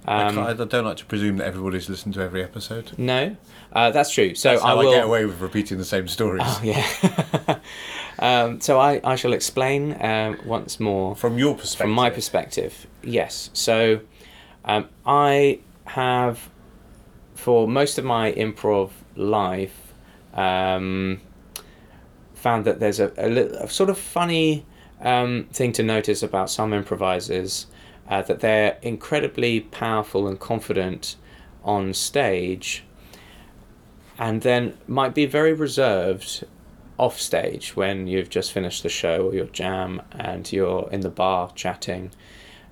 [0.07, 2.92] I, Um, can't- I don't like to presume that everybody's listened to every episode.
[2.96, 3.37] no,
[3.74, 4.35] uh, that's true.
[4.35, 6.42] So That's I how I, get away with repeating the same stories.
[6.46, 7.59] Oh yeah.
[8.18, 11.78] um, so I, I shall explain um, once more From your perspective.
[11.85, 12.87] from my perspective.
[13.02, 13.50] Yes.
[13.52, 14.00] So
[14.64, 16.48] um, I have,
[17.38, 19.94] for most of my improv life,
[20.35, 21.20] um,
[22.35, 24.66] found that there's a, a, a sort of funny
[25.01, 27.66] um, thing to notice about some improvisers
[28.09, 31.14] uh, that they're incredibly powerful and confident
[31.62, 32.83] on stage
[34.18, 36.44] and then might be very reserved
[36.98, 41.09] off stage when you've just finished the show or your jam and you're in the
[41.09, 42.11] bar chatting.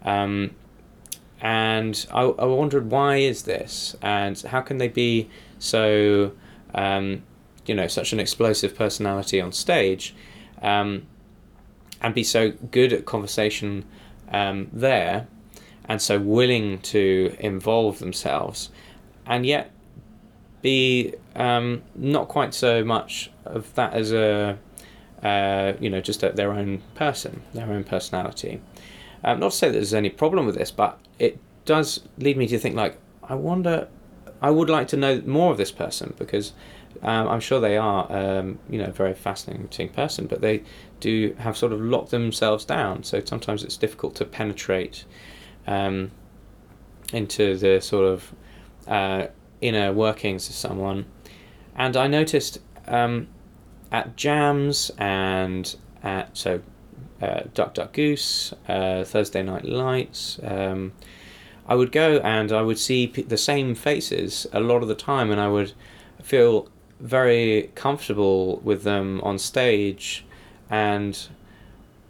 [0.02, 0.56] Um,
[1.40, 3.96] and I, I wondered why is this?
[4.02, 6.32] And how can they be so
[6.74, 7.22] um,
[7.66, 10.14] you know such an explosive personality on stage
[10.62, 11.06] um,
[12.00, 13.84] and be so good at conversation
[14.30, 15.26] um, there
[15.88, 18.70] and so willing to involve themselves
[19.26, 19.70] and yet
[20.62, 24.58] be um, not quite so much of that as a
[25.22, 28.60] uh, you know just a, their own person their own personality
[29.24, 32.46] um, not to say that there's any problem with this but it does lead me
[32.46, 33.88] to think like I wonder
[34.40, 36.52] I would like to know more of this person because
[37.02, 40.62] um, I'm sure they are um, you know a very fascinating person but they
[41.00, 45.04] do have sort of locked themselves down so sometimes it's difficult to penetrate
[45.66, 46.10] um,
[47.12, 48.34] into the sort of
[48.86, 49.26] uh,
[49.60, 51.06] inner workings of someone.
[51.74, 53.28] And I noticed um,
[53.92, 56.62] at jams and at so
[57.20, 60.92] uh, Duck Duck Goose, uh, Thursday Night Lights, um,
[61.68, 64.94] I would go and I would see p- the same faces a lot of the
[64.94, 65.72] time, and I would
[66.22, 66.68] feel
[67.00, 70.24] very comfortable with them on stage,
[70.70, 71.28] and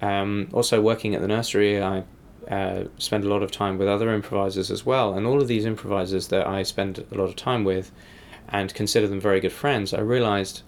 [0.03, 2.05] um, also working at the nursery, I
[2.51, 5.15] uh, spend a lot of time with other improvisers as well.
[5.15, 7.91] And all of these improvisers that I spend a lot of time with
[8.49, 10.63] and consider them very good friends, I realized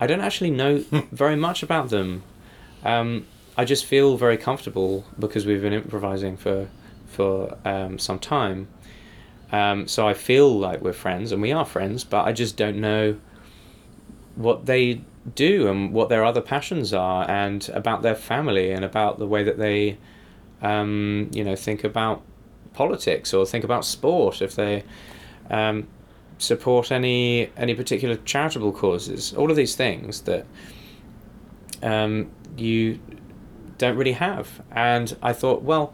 [0.00, 0.78] I don't actually know
[1.12, 2.22] very much about them.
[2.84, 3.26] Um,
[3.56, 6.68] I just feel very comfortable because we've been improvising for
[7.06, 8.68] for um, some time.
[9.52, 12.80] Um, so I feel like we're friends, and we are friends, but I just don't
[12.80, 13.16] know
[14.36, 15.02] what they
[15.34, 19.42] do and what their other passions are, and about their family, and about the way
[19.42, 19.98] that they,
[20.62, 22.22] um, you know, think about
[22.72, 24.40] politics or think about sport.
[24.40, 24.84] If they
[25.50, 25.88] um,
[26.38, 30.46] support any any particular charitable causes, all of these things that
[31.82, 33.00] um, you
[33.80, 34.62] don't really have.
[34.70, 35.92] And I thought, well,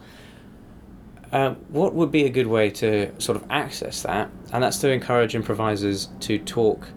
[1.31, 4.29] uh, what would be a good way to sort of access that?
[4.53, 6.87] And that's to encourage improvisers to talk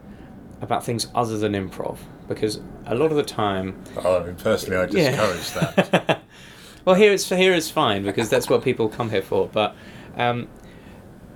[0.60, 1.98] about things other than improv.
[2.28, 5.10] Because a lot of the time, Oh, I mean, personally, I Yeah.
[5.10, 6.22] discourage that.
[6.84, 9.48] well, here it's here it's fine because that's what people come here for.
[9.48, 9.74] But
[10.16, 10.48] um,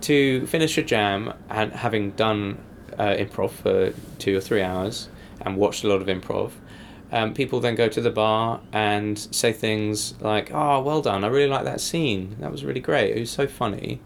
[0.02, 2.59] to finish a jam and having done
[2.98, 5.09] uh, improv for two or three hours
[5.40, 6.52] and watched a lot of improv,
[7.14, 11.22] um, people then go to the bar and say things like, "Oh, well done!
[11.22, 12.36] I really like that scene.
[12.40, 13.16] That was really great.
[13.16, 14.00] It was so funny."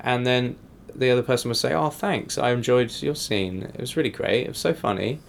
[0.00, 0.56] And then
[0.94, 2.38] the other person would say, "Oh, thanks.
[2.38, 3.70] I enjoyed your scene.
[3.72, 4.46] It was really great.
[4.46, 5.20] It was so funny."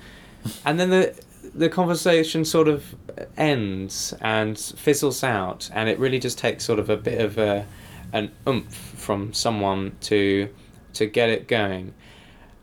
[0.66, 1.14] and then the
[1.54, 2.96] the conversation sort of
[3.38, 7.68] ends and fizzles out, and it really just takes sort of a bit of a
[8.14, 10.50] an oomph from someone to
[10.94, 11.94] to get it going.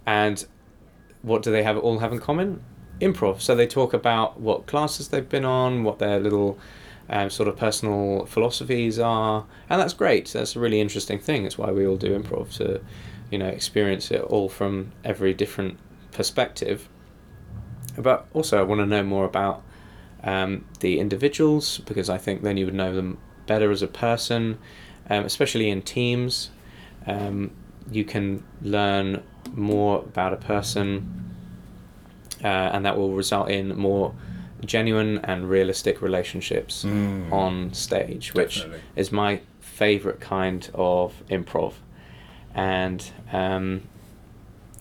[0.05, 0.45] And
[1.22, 2.61] what do they have all have in common?
[3.05, 3.40] Improv.
[3.40, 6.59] So they talk about what classes they've been on, what their little
[7.09, 10.28] um, sort of personal philosophies are, and that's great.
[10.32, 11.44] That's a really interesting thing.
[11.44, 12.80] It's why we all do improv to,
[13.30, 15.78] you know, experience it all from every different
[16.12, 16.88] perspective.
[17.96, 19.62] But also, I want to know more about
[20.22, 24.59] um, the individuals because I think then you would know them better as a person,
[25.11, 26.50] um, especially in teams.
[27.07, 27.52] Um,
[27.90, 31.24] you can learn more about a person,
[32.45, 34.14] uh, and that will result in more
[34.64, 37.32] genuine and realistic relationships Mm.
[37.32, 38.80] on stage, which Definitely.
[38.97, 41.72] is my favorite kind of improv.
[42.55, 43.82] And um,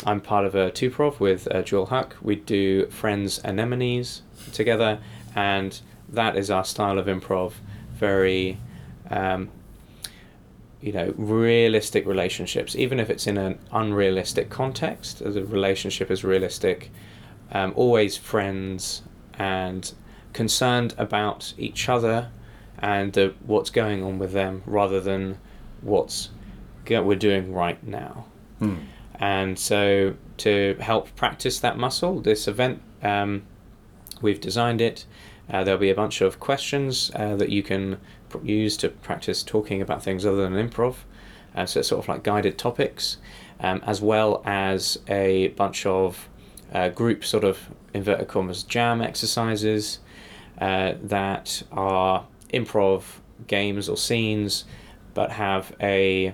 [0.05, 2.15] I'm part of a two prov with uh, Joel Huck.
[2.21, 4.21] We do Friends Anemones
[4.53, 4.99] together,
[5.35, 7.53] and that is our style of improv.
[7.95, 8.57] Very,
[9.09, 9.49] um,
[10.81, 15.19] you know, realistic relationships, even if it's in an unrealistic context.
[15.23, 16.91] The relationship is realistic.
[17.51, 19.03] Um, always friends
[19.37, 19.91] and
[20.33, 22.31] concerned about each other
[22.79, 25.37] and uh, what's going on with them, rather than
[25.81, 26.29] what's
[26.85, 28.25] go- we're doing right now.
[28.59, 28.75] Hmm.
[29.15, 33.43] And so, to help practice that muscle, this event, um,
[34.21, 35.05] we've designed it.
[35.49, 39.43] Uh, there'll be a bunch of questions uh, that you can pr- use to practice
[39.43, 40.95] talking about things other than improv.
[41.55, 43.17] Uh, so, it's sort of like guided topics,
[43.59, 46.27] um, as well as a bunch of
[46.73, 49.99] uh, group sort of inverted commas jam exercises
[50.59, 53.03] uh, that are improv
[53.47, 54.65] games or scenes,
[55.13, 56.33] but have a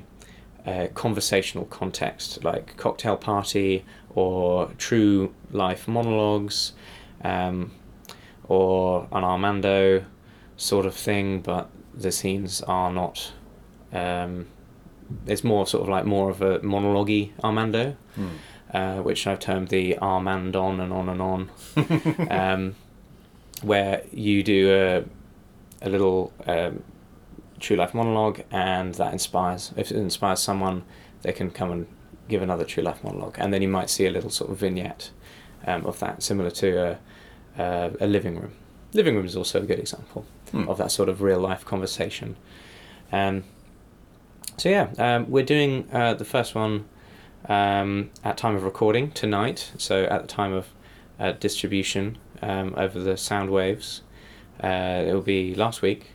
[0.65, 3.85] uh, conversational context, like cocktail party
[4.15, 6.73] or true life monologues,
[7.23, 7.71] um,
[8.47, 10.05] or an Armando
[10.57, 13.33] sort of thing, but the scenes are not.
[13.93, 14.47] Um,
[15.25, 18.27] it's more sort of like more of a monologue Armando, Hmm.
[18.73, 22.31] Uh, which I've termed the Armandon and on and on, and on.
[22.31, 22.75] um,
[23.61, 26.83] where you do a, a little um,
[27.59, 29.73] true life monologue, and that inspires.
[29.75, 30.83] If it inspires someone,
[31.23, 31.87] they can come and
[32.29, 35.11] give another true life monologue, and then you might see a little sort of vignette
[35.67, 36.97] um, of that, similar to
[37.57, 38.51] a, a, a living room.
[38.93, 40.67] Living room is also a good example Hmm.
[40.67, 42.35] of that sort of real life conversation.
[43.11, 43.43] Um,
[44.57, 46.85] so yeah, um, we're doing uh, the first one
[47.47, 49.71] um, at time of recording tonight.
[49.77, 50.67] So at the time of
[51.19, 54.01] uh, distribution um, over the sound waves,
[54.63, 56.11] uh, it will be last week,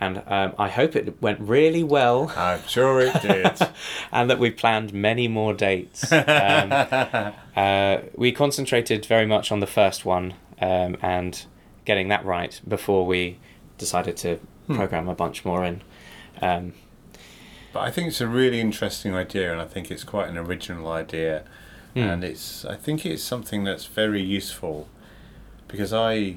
[0.00, 2.32] and um, I hope it went really well.
[2.36, 3.68] I'm sure it did.
[4.12, 6.12] and that we planned many more dates.
[6.12, 6.72] Um,
[7.56, 11.44] uh, we concentrated very much on the first one um, and
[11.84, 13.38] getting that right before we
[13.78, 15.82] decided to program a bunch more in.
[17.76, 20.88] But I think it's a really interesting idea, and I think it's quite an original
[20.88, 21.44] idea,
[21.92, 22.00] Hmm.
[22.08, 24.88] and it's I think it's something that's very useful
[25.68, 26.36] because I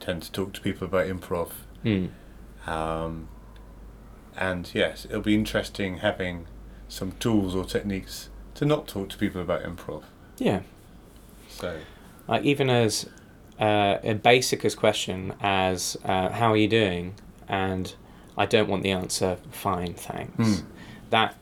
[0.00, 1.48] tend to talk to people about improv,
[1.82, 2.08] hmm.
[2.68, 3.28] um,
[4.36, 6.46] and yes, it'll be interesting having
[6.88, 10.02] some tools or techniques to not talk to people about improv.
[10.36, 10.60] Yeah,
[11.48, 11.78] So
[12.28, 13.08] like even as
[13.58, 17.14] uh, a basic as question as uh, "How are you doing?"
[17.48, 17.94] and
[18.36, 19.38] I don't want the answer.
[19.50, 20.60] Fine, thanks.
[20.60, 20.66] Hmm.
[21.10, 21.34] That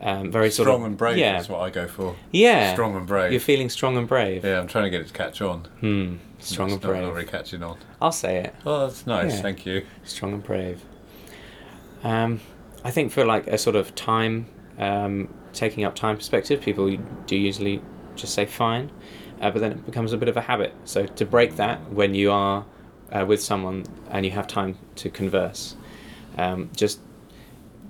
[0.00, 2.16] um, very strong sort of and brave Yeah, is what I go for.
[2.30, 2.72] yeah.
[2.72, 3.32] Strong and brave.
[3.32, 4.44] You're feeling strong and brave.
[4.44, 5.60] yeah, I'm trying to get it to catch on.
[5.80, 6.16] Hmm.
[6.38, 7.04] Strong and not brave.
[7.04, 7.78] already catching on.
[8.00, 8.54] I'll say it.
[8.64, 9.34] Oh, that's nice.
[9.36, 9.42] Yeah.
[9.42, 9.84] Thank you.
[10.04, 10.82] strong and brave.
[12.02, 12.40] Um,
[12.84, 14.46] I think for like a sort of time,
[14.78, 17.82] um, taking up time perspective, people do usually
[18.16, 18.90] just say fine,
[19.40, 20.72] uh, but then it becomes a bit of a habit.
[20.84, 22.64] So to break that when you are
[23.12, 25.76] uh, with someone and you have time to converse,
[26.36, 27.00] um, just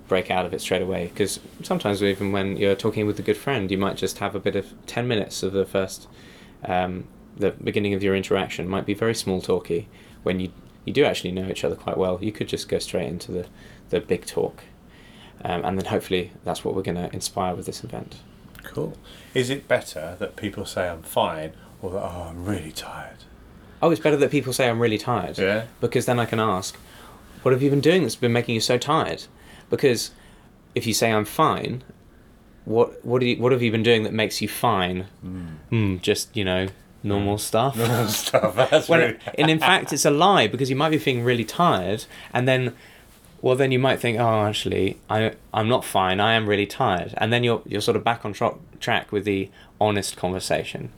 [0.08, 1.08] break out of it straight away.
[1.08, 4.40] Because sometimes even when you're talking with a good friend, you might just have a
[4.40, 6.08] bit of ten minutes of the first,
[6.64, 7.04] um,
[7.36, 9.88] the beginning of your interaction might be very small talky
[10.22, 10.52] when you
[10.84, 13.46] you do actually know each other quite well, you could just go straight into the,
[13.90, 14.62] the big talk.
[15.44, 18.16] Um, and then hopefully that's what we're going to inspire with this event.
[18.62, 18.96] Cool.
[19.34, 23.18] Is it better that people say I'm fine or that oh I'm really tired?
[23.82, 25.38] Oh, it's better that people say I'm really tired.
[25.38, 25.66] Yeah.
[25.80, 26.76] Because then I can ask,
[27.42, 29.24] what have you been doing that's been making you so tired?
[29.68, 30.10] Because
[30.74, 31.82] if you say I'm fine,
[32.64, 35.02] what what do you, what have you been doing that makes you fine?
[35.70, 36.68] Hmm, just you know
[37.02, 37.76] normal stuff.
[37.78, 38.54] Normal stuff.
[38.56, 39.18] That's when really.
[39.38, 42.74] and in fact it's a lie because you might be feeling really tired and then
[43.40, 47.14] well then you might think oh actually I I'm not fine I am really tired
[47.16, 49.48] and then you're you're sort of back on tro- track with the
[49.80, 50.92] honest conversation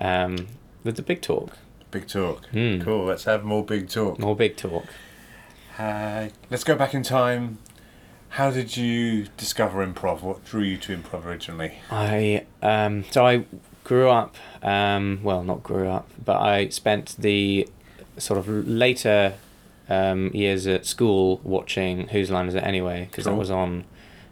[0.00, 0.48] um,
[0.82, 1.58] with the big talk
[1.90, 2.46] Big talk.
[2.46, 2.80] Hmm.
[2.80, 3.04] Cool.
[3.04, 4.18] Let's have more big talk.
[4.18, 4.86] more big talk
[5.82, 7.58] Uh, let's go back in time.
[8.30, 10.22] How did you discover improv?
[10.22, 11.80] What drew you to improv originally?
[11.90, 13.44] I um, so I
[13.82, 17.68] grew up um, well not grew up but I spent the
[18.16, 19.34] sort of later
[19.88, 23.84] um, years at school watching Whose Line Is It Anyway because that was on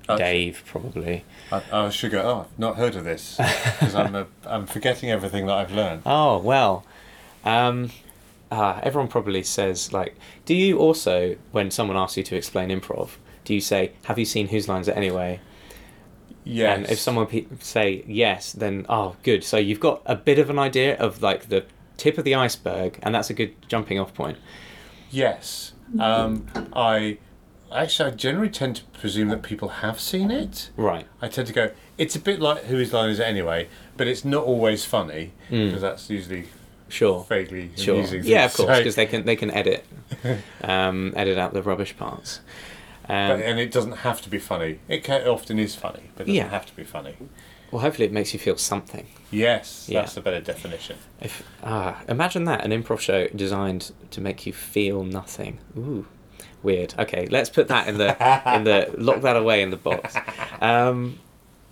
[0.09, 2.22] Uh, Dave probably I, I should go.
[2.22, 3.36] Oh, I've not heard of this
[3.80, 6.03] because I'm a, I'm forgetting everything that I've learned.
[6.07, 6.86] Oh well,
[7.44, 7.90] um,
[8.51, 13.11] ah, everyone probably says like, do you also when someone asks you to explain improv,
[13.44, 15.40] do you say, "Have you seen Whose Lines It Anyway?"
[16.44, 16.76] Yes.
[16.76, 19.44] And if someone pe- say yes, then oh, good.
[19.44, 21.64] So you've got a bit of an idea of like the
[21.96, 24.38] tip of the iceberg, and that's a good jumping off point.
[25.11, 25.72] Yes.
[25.98, 27.18] Um, I
[27.72, 30.70] actually I generally tend to presume that people have seen it.
[30.76, 31.07] Right.
[31.20, 31.72] I tend to go.
[31.98, 35.82] It's a bit like Whose Line Is It Anyway, but it's not always funny because
[35.82, 36.46] that's usually
[36.91, 37.24] Sure.
[37.28, 37.70] vaguely.
[37.76, 37.95] Sure.
[37.97, 38.24] amusing.
[38.24, 39.84] Yeah, of course, because they can they can edit,
[40.62, 42.41] um, edit out the rubbish parts.
[43.09, 44.78] But, Um, and it doesn't have to be funny.
[44.88, 46.49] It, ca it often is funny, but it doesn't Yeah.
[46.51, 47.14] have to be funny.
[47.72, 49.07] well, hopefully it makes you feel something.
[49.30, 50.01] Yes, Yeah.
[50.01, 50.97] that's a better definition.
[51.20, 55.59] If ah, imagine that an improv show designed to make you feel nothing.
[55.76, 56.07] Ooh,
[56.62, 56.95] weird.
[56.99, 58.11] Okay, let's put that in the
[58.57, 60.16] in the lock that away in the box.
[60.61, 61.18] Um,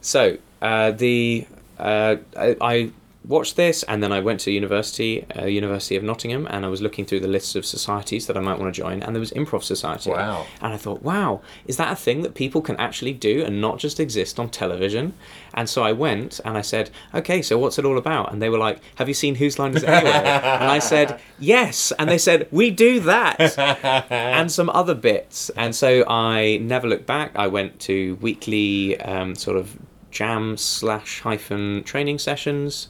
[0.01, 1.47] so uh, the
[1.79, 2.91] uh, I, I
[3.29, 6.81] watched this and then I went to university, uh, University of Nottingham, and I was
[6.81, 9.31] looking through the lists of societies that I might want to join, and there was
[9.33, 10.11] Improv Society.
[10.11, 10.47] Wow.
[10.61, 13.79] And I thought, wow, is that a thing that people can actually do and not
[13.79, 15.13] just exist on television?
[15.55, 18.33] And so I went and I said, okay, so what's it all about?
[18.33, 20.13] And they were like, have you seen Whose Line Is It Anyway?
[20.13, 21.93] and I said, yes.
[21.99, 23.59] And they said, we do that.
[24.11, 25.51] and some other bits.
[25.51, 27.33] And so I never looked back.
[27.35, 29.77] I went to weekly um, sort of
[30.11, 32.89] jam slash hyphen training sessions.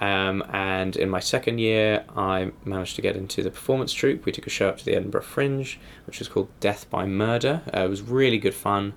[0.00, 4.24] Um, and in my second year, I managed to get into the performance troupe.
[4.24, 7.62] We took a show up to the Edinburgh Fringe, which was called Death by Murder.
[7.74, 8.94] Uh, it was really good fun.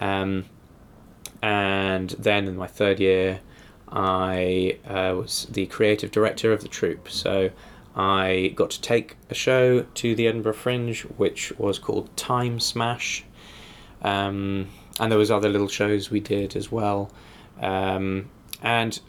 [0.00, 0.44] Um,
[1.42, 3.40] and then in my third year,
[3.88, 7.08] I uh, was the creative director of the troupe.
[7.08, 7.50] So
[7.94, 13.24] I got to take a show to the Edinburgh Fringe, which was called Time Smash.
[14.02, 14.68] Um,
[15.00, 17.10] and there was other little shows we did as well.
[17.60, 18.28] Um,
[18.62, 19.00] and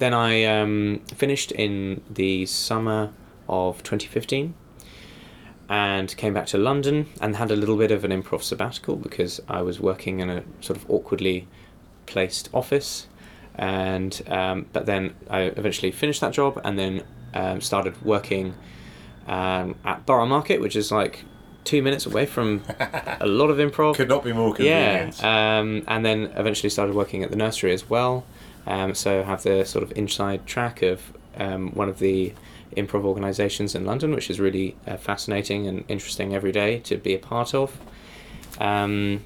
[0.00, 3.12] then I um, finished in the summer
[3.48, 4.54] of 2015
[5.68, 9.40] and came back to London and had a little bit of an improv sabbatical because
[9.48, 11.46] I was working in a sort of awkwardly
[12.06, 13.06] placed office.
[13.54, 17.02] And um, but then I eventually finished that job and then
[17.34, 18.54] um, started working
[19.28, 21.24] um, at Borough Market, which is like
[21.62, 22.62] two minutes away from
[23.20, 23.94] a lot of improv.
[24.00, 25.24] Could not be more Yeah, convenient.
[25.24, 28.24] um, and then eventually started working at the nursery as well.
[28.70, 32.32] Um, so I have the sort of inside track of um, one of the
[32.76, 37.12] improv organisations in London, which is really uh, fascinating and interesting every day to be
[37.12, 37.76] a part of.
[38.60, 39.24] Um,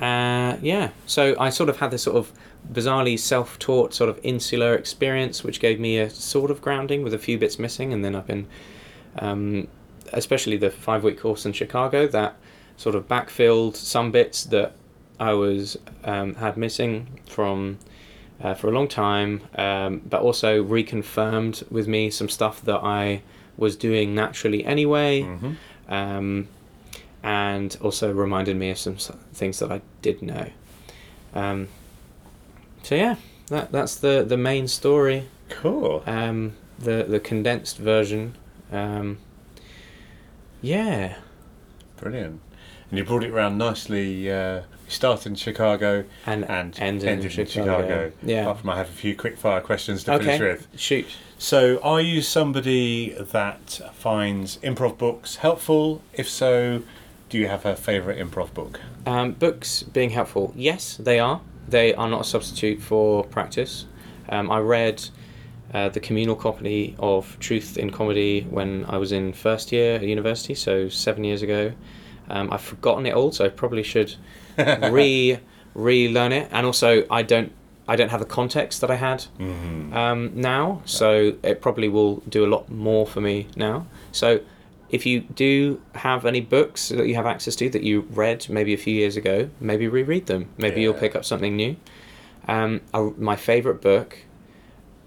[0.00, 2.32] uh, yeah, so I sort of had this sort of
[2.72, 7.18] bizarrely self-taught sort of insular experience, which gave me a sort of grounding with a
[7.18, 8.48] few bits missing, and then I've been,
[9.20, 9.68] um,
[10.12, 12.34] especially the five-week course in Chicago, that
[12.76, 14.74] sort of backfilled some bits that
[15.20, 17.78] I was um, had missing from
[18.42, 23.22] uh, for a long time, um, but also reconfirmed with me some stuff that I
[23.56, 25.56] was doing naturally anyway, Mhm.
[25.88, 26.48] um,
[27.22, 28.96] and also reminded me of some
[29.32, 30.48] things that I did know.
[31.34, 31.68] Um,
[32.82, 33.16] so yeah,
[33.48, 36.02] that that's the the main story, Cool.
[36.06, 38.34] um, the the condensed version.
[38.72, 39.18] Um,
[40.60, 41.16] yeah,
[42.00, 42.40] Brilliant.
[42.90, 44.30] And you brought it around nicely.
[44.30, 47.82] Uh, started in Chicago and and ended ended, in in Chicago.
[47.82, 48.12] Chicago.
[48.22, 48.42] Yeah.
[48.42, 50.68] Apart from I have a few quick fire questions to okay, finish with.
[50.80, 51.06] shoot.
[51.38, 56.00] So, are you somebody that finds improv books helpful?
[56.12, 56.82] If so,
[57.28, 58.80] do you have a favourite improv book?
[59.04, 61.40] Um, books being helpful, yes, they are.
[61.68, 63.86] They are not a substitute for practice.
[64.28, 65.04] Um, I read
[65.72, 70.02] uh, the communal copy of Truth in Comedy when I was in first year at
[70.02, 71.72] university, so seven years ago.
[72.30, 74.14] Um, I've forgotten it all, so I probably should
[74.90, 75.38] re
[75.74, 76.48] relearn it.
[76.52, 77.52] And also, I don't
[77.86, 79.92] I don't have the context that I had Mhm.
[79.94, 83.86] um, now, so it probably will do a lot more for me now.
[84.10, 84.40] So,
[84.90, 88.72] if you do have any books that you have access to that you read maybe
[88.72, 90.48] a few years ago, maybe reread them.
[90.56, 91.76] Maybe you'll pick up something new.
[92.48, 94.18] Um, I, my favorite book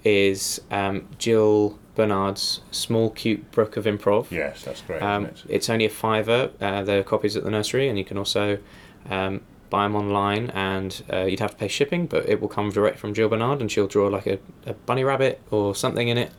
[0.03, 4.29] is um, Jill Bernard's Small Cute Book of Improv.
[4.31, 5.01] Yes, that's great.
[5.01, 5.43] Um, it?
[5.49, 6.51] it's only a fiver.
[6.61, 8.59] Uh, there are copies at the nursery, and you can also
[9.09, 10.49] um, buy them online.
[10.51, 13.61] And uh, you'd have to pay shipping, but it will come direct from Jill Bernard,
[13.61, 16.31] and she'll draw like a, a bunny rabbit or something in it.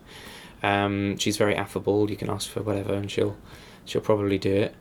[0.63, 2.11] Um, she's very affable.
[2.11, 3.37] You can ask for whatever, and she'll
[3.85, 4.75] she'll probably do it.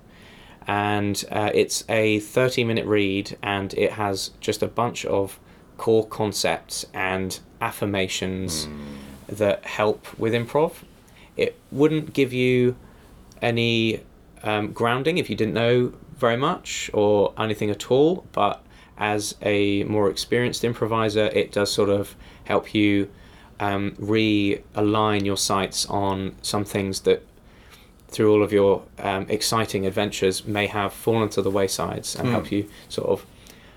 [0.65, 5.39] And uh, it's a thirty-minute read, and it has just a bunch of
[5.77, 8.67] core concepts and affirmations
[9.27, 10.83] that help with improv.
[11.35, 12.75] It wouldn't give you
[13.41, 14.01] any
[14.43, 18.63] um, grounding if you didn't know very much or anything at all, but
[18.97, 22.15] as a more experienced improviser, it does sort of
[22.45, 23.09] help you
[23.59, 27.23] um, realign your sights on some things that
[28.07, 32.33] through all of your um, exciting adventures may have fallen to the waysides and Hmm.
[32.33, 33.25] help you sort of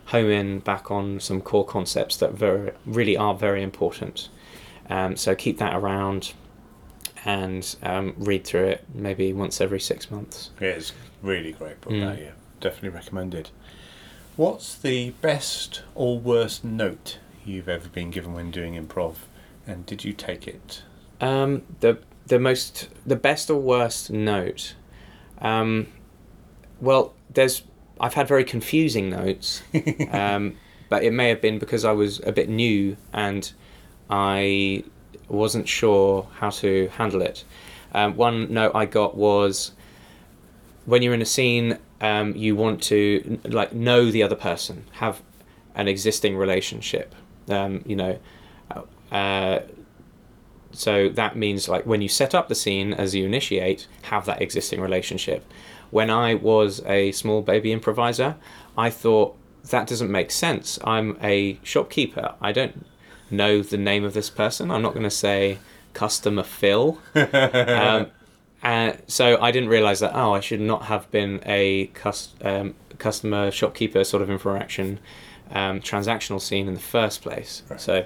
[0.07, 4.29] home in back on some core concepts that very, really are very important.
[4.89, 6.33] Um, so keep that around
[7.25, 10.51] and um, read through it maybe once every six months.
[10.61, 11.93] Yeah, it's really great book.
[11.93, 12.01] Mm.
[12.01, 13.51] That yeah, definitely recommended.
[14.37, 19.17] What's the best or worst note you've ever been given when doing improv,
[19.67, 20.83] and did you take it?
[21.21, 24.75] Um, the the most the best or worst note.
[25.41, 25.89] Um,
[26.81, 27.63] well, there's
[27.99, 29.63] I've had very confusing notes,
[30.11, 30.57] um,
[30.89, 33.53] but it may have been because I was a bit new and
[34.09, 34.85] I
[35.29, 37.45] wasn't sure how to handle it.
[37.93, 39.73] Um, one note I got was
[40.87, 45.23] when you're in a scene, um, you want to like know the other person, have
[45.75, 47.15] an existing relationship.
[47.49, 48.19] Um, you know,
[49.11, 49.61] uh,
[50.73, 54.41] so that means like when you set up the scene as you initiate, have that
[54.41, 55.45] existing relationship.
[55.91, 58.37] When I was a small baby improviser,
[58.79, 59.37] I thought
[59.71, 60.79] that doesn't make sense.
[60.85, 62.35] I'm a shopkeeper.
[62.41, 62.87] I don't
[63.31, 64.71] know the name of this person.
[64.71, 65.59] I'm not going to say
[65.93, 66.99] customer Phil.
[67.15, 68.07] um,
[68.63, 70.15] and so I didn't realize that.
[70.15, 74.99] Oh, I should not have been a cus- um, customer shopkeeper sort of interaction
[75.51, 77.63] um, transactional scene in the first place.
[77.69, 77.81] Right.
[77.81, 78.05] So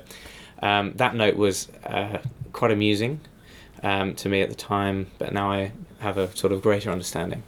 [0.63, 2.19] um, that note was uh,
[2.53, 3.21] quite amusing
[3.83, 7.43] um, to me at the time, but now I have a sort of greater understanding.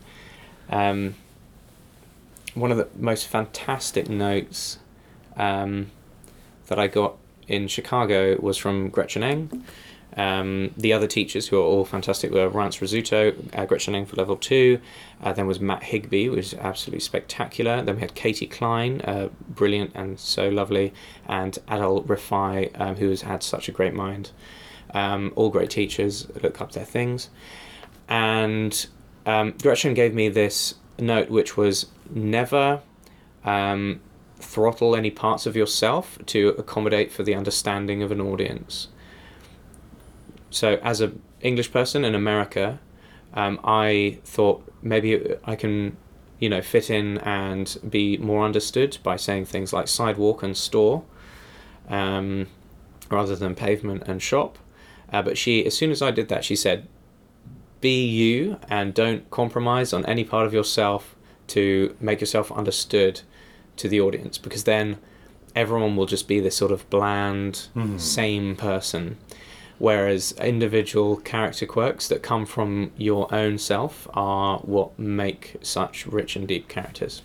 [0.69, 1.15] Um,
[2.55, 4.79] one of the most fantastic notes
[5.37, 5.91] um,
[6.67, 9.65] that I got in Chicago was from Gretchen Eng.
[10.17, 14.17] Um, the other teachers who are all fantastic were Rance Rizzuto, uh, Gretchen Eng for
[14.17, 14.81] level two.
[15.23, 17.83] Uh, then was Matt Higby, which is absolutely spectacular.
[17.83, 20.95] Then we had Katie Klein, uh, brilliant and so lovely,
[21.29, 24.31] and Adal Rifai, um, who has had such a great mind.
[24.95, 27.29] Um, all great teachers, look up their things.
[28.09, 28.87] And
[29.27, 32.81] um, Gretchen gave me this note, which was never
[33.45, 34.01] um,
[34.39, 38.89] throttle any parts of yourself to accommodate for the understanding of an audience.
[40.57, 42.81] So, as an English person in America,
[43.35, 45.11] um, I thought maybe
[45.45, 45.99] I can,
[46.41, 51.03] you know, fit in and be more understood by saying things like sidewalk and store,
[51.91, 52.47] um,
[53.11, 54.59] rather than pavement and shop.
[55.13, 56.89] Uh, but she, as soon as I did that, she said,
[57.83, 61.15] "Be you and don't compromise on any part of yourself
[61.49, 63.21] to make yourself understood
[63.77, 64.97] to the audience, because then
[65.55, 68.01] everyone will just be this sort of bland, Mhm.
[68.01, 69.19] same person."
[69.79, 76.35] Whereas individual character quirks that come from your own self are what make such rich
[76.35, 77.21] and deep characters.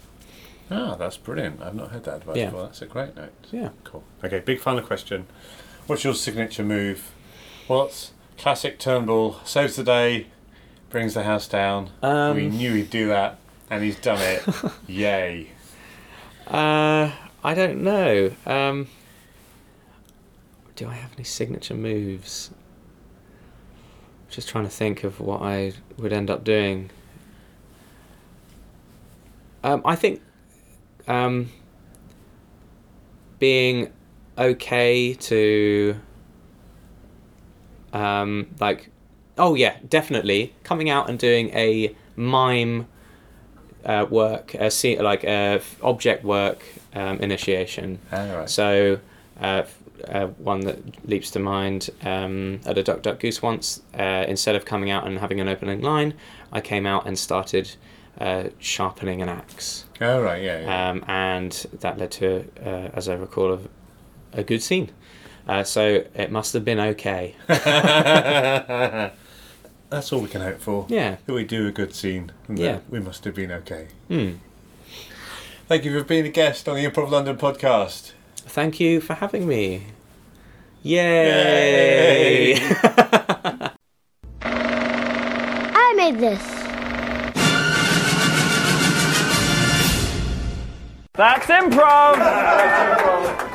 [0.69, 1.61] Ah, that's brilliant.
[1.61, 2.45] I've not heard that advice Yeah.
[2.47, 2.63] before.
[2.63, 3.31] That's a great note.
[3.51, 3.69] Yeah.
[3.85, 4.03] Cool.
[4.23, 5.27] Okay, big final question.
[5.87, 7.11] What's your signature move?
[7.67, 10.27] What's classic Turnbull saves the day,
[10.89, 11.89] brings the house down?
[12.01, 13.37] Um, we knew he'd do that,
[13.69, 14.43] and he's done it.
[14.87, 15.47] Yay!
[16.47, 17.11] Uh,
[17.43, 18.31] I don't know.
[18.45, 18.87] Um,
[20.81, 22.49] do I have any signature moves?
[24.29, 26.89] Just trying to think of what I would end up doing.
[29.63, 30.23] Um, I think
[31.07, 31.51] um,
[33.37, 33.93] being
[34.39, 35.97] okay to
[37.93, 38.89] um, like
[39.37, 42.87] oh yeah definitely coming out and doing a mime
[43.85, 46.63] uh, work a se- like a object work
[46.95, 48.49] um, initiation All right.
[48.49, 48.99] so
[49.39, 49.63] uh,
[50.09, 53.81] uh, one that leaps to mind um, at a Duck Duck Goose once.
[53.97, 56.13] Uh, instead of coming out and having an opening line,
[56.51, 57.75] I came out and started
[58.19, 60.61] uh, sharpening an axe, Oh right, yeah.
[60.61, 60.89] yeah.
[60.89, 63.59] um, and that led to, uh, as I recall, a,
[64.39, 64.91] a good scene.
[65.47, 67.35] Uh, so it must have been okay.
[69.89, 70.85] That's all we can hope for.
[70.87, 71.17] Yeah.
[71.25, 72.31] That we do a good scene.
[72.47, 72.79] Yeah.
[72.89, 73.87] We must have been okay.
[74.07, 74.33] Hmm.
[75.67, 78.11] Thank you for being a guest on the Improv London podcast.
[78.51, 79.83] Thank you for having me.
[80.83, 82.53] Yay!
[82.53, 82.59] Yay!
[84.41, 86.43] I made this.
[91.13, 93.47] That's improv!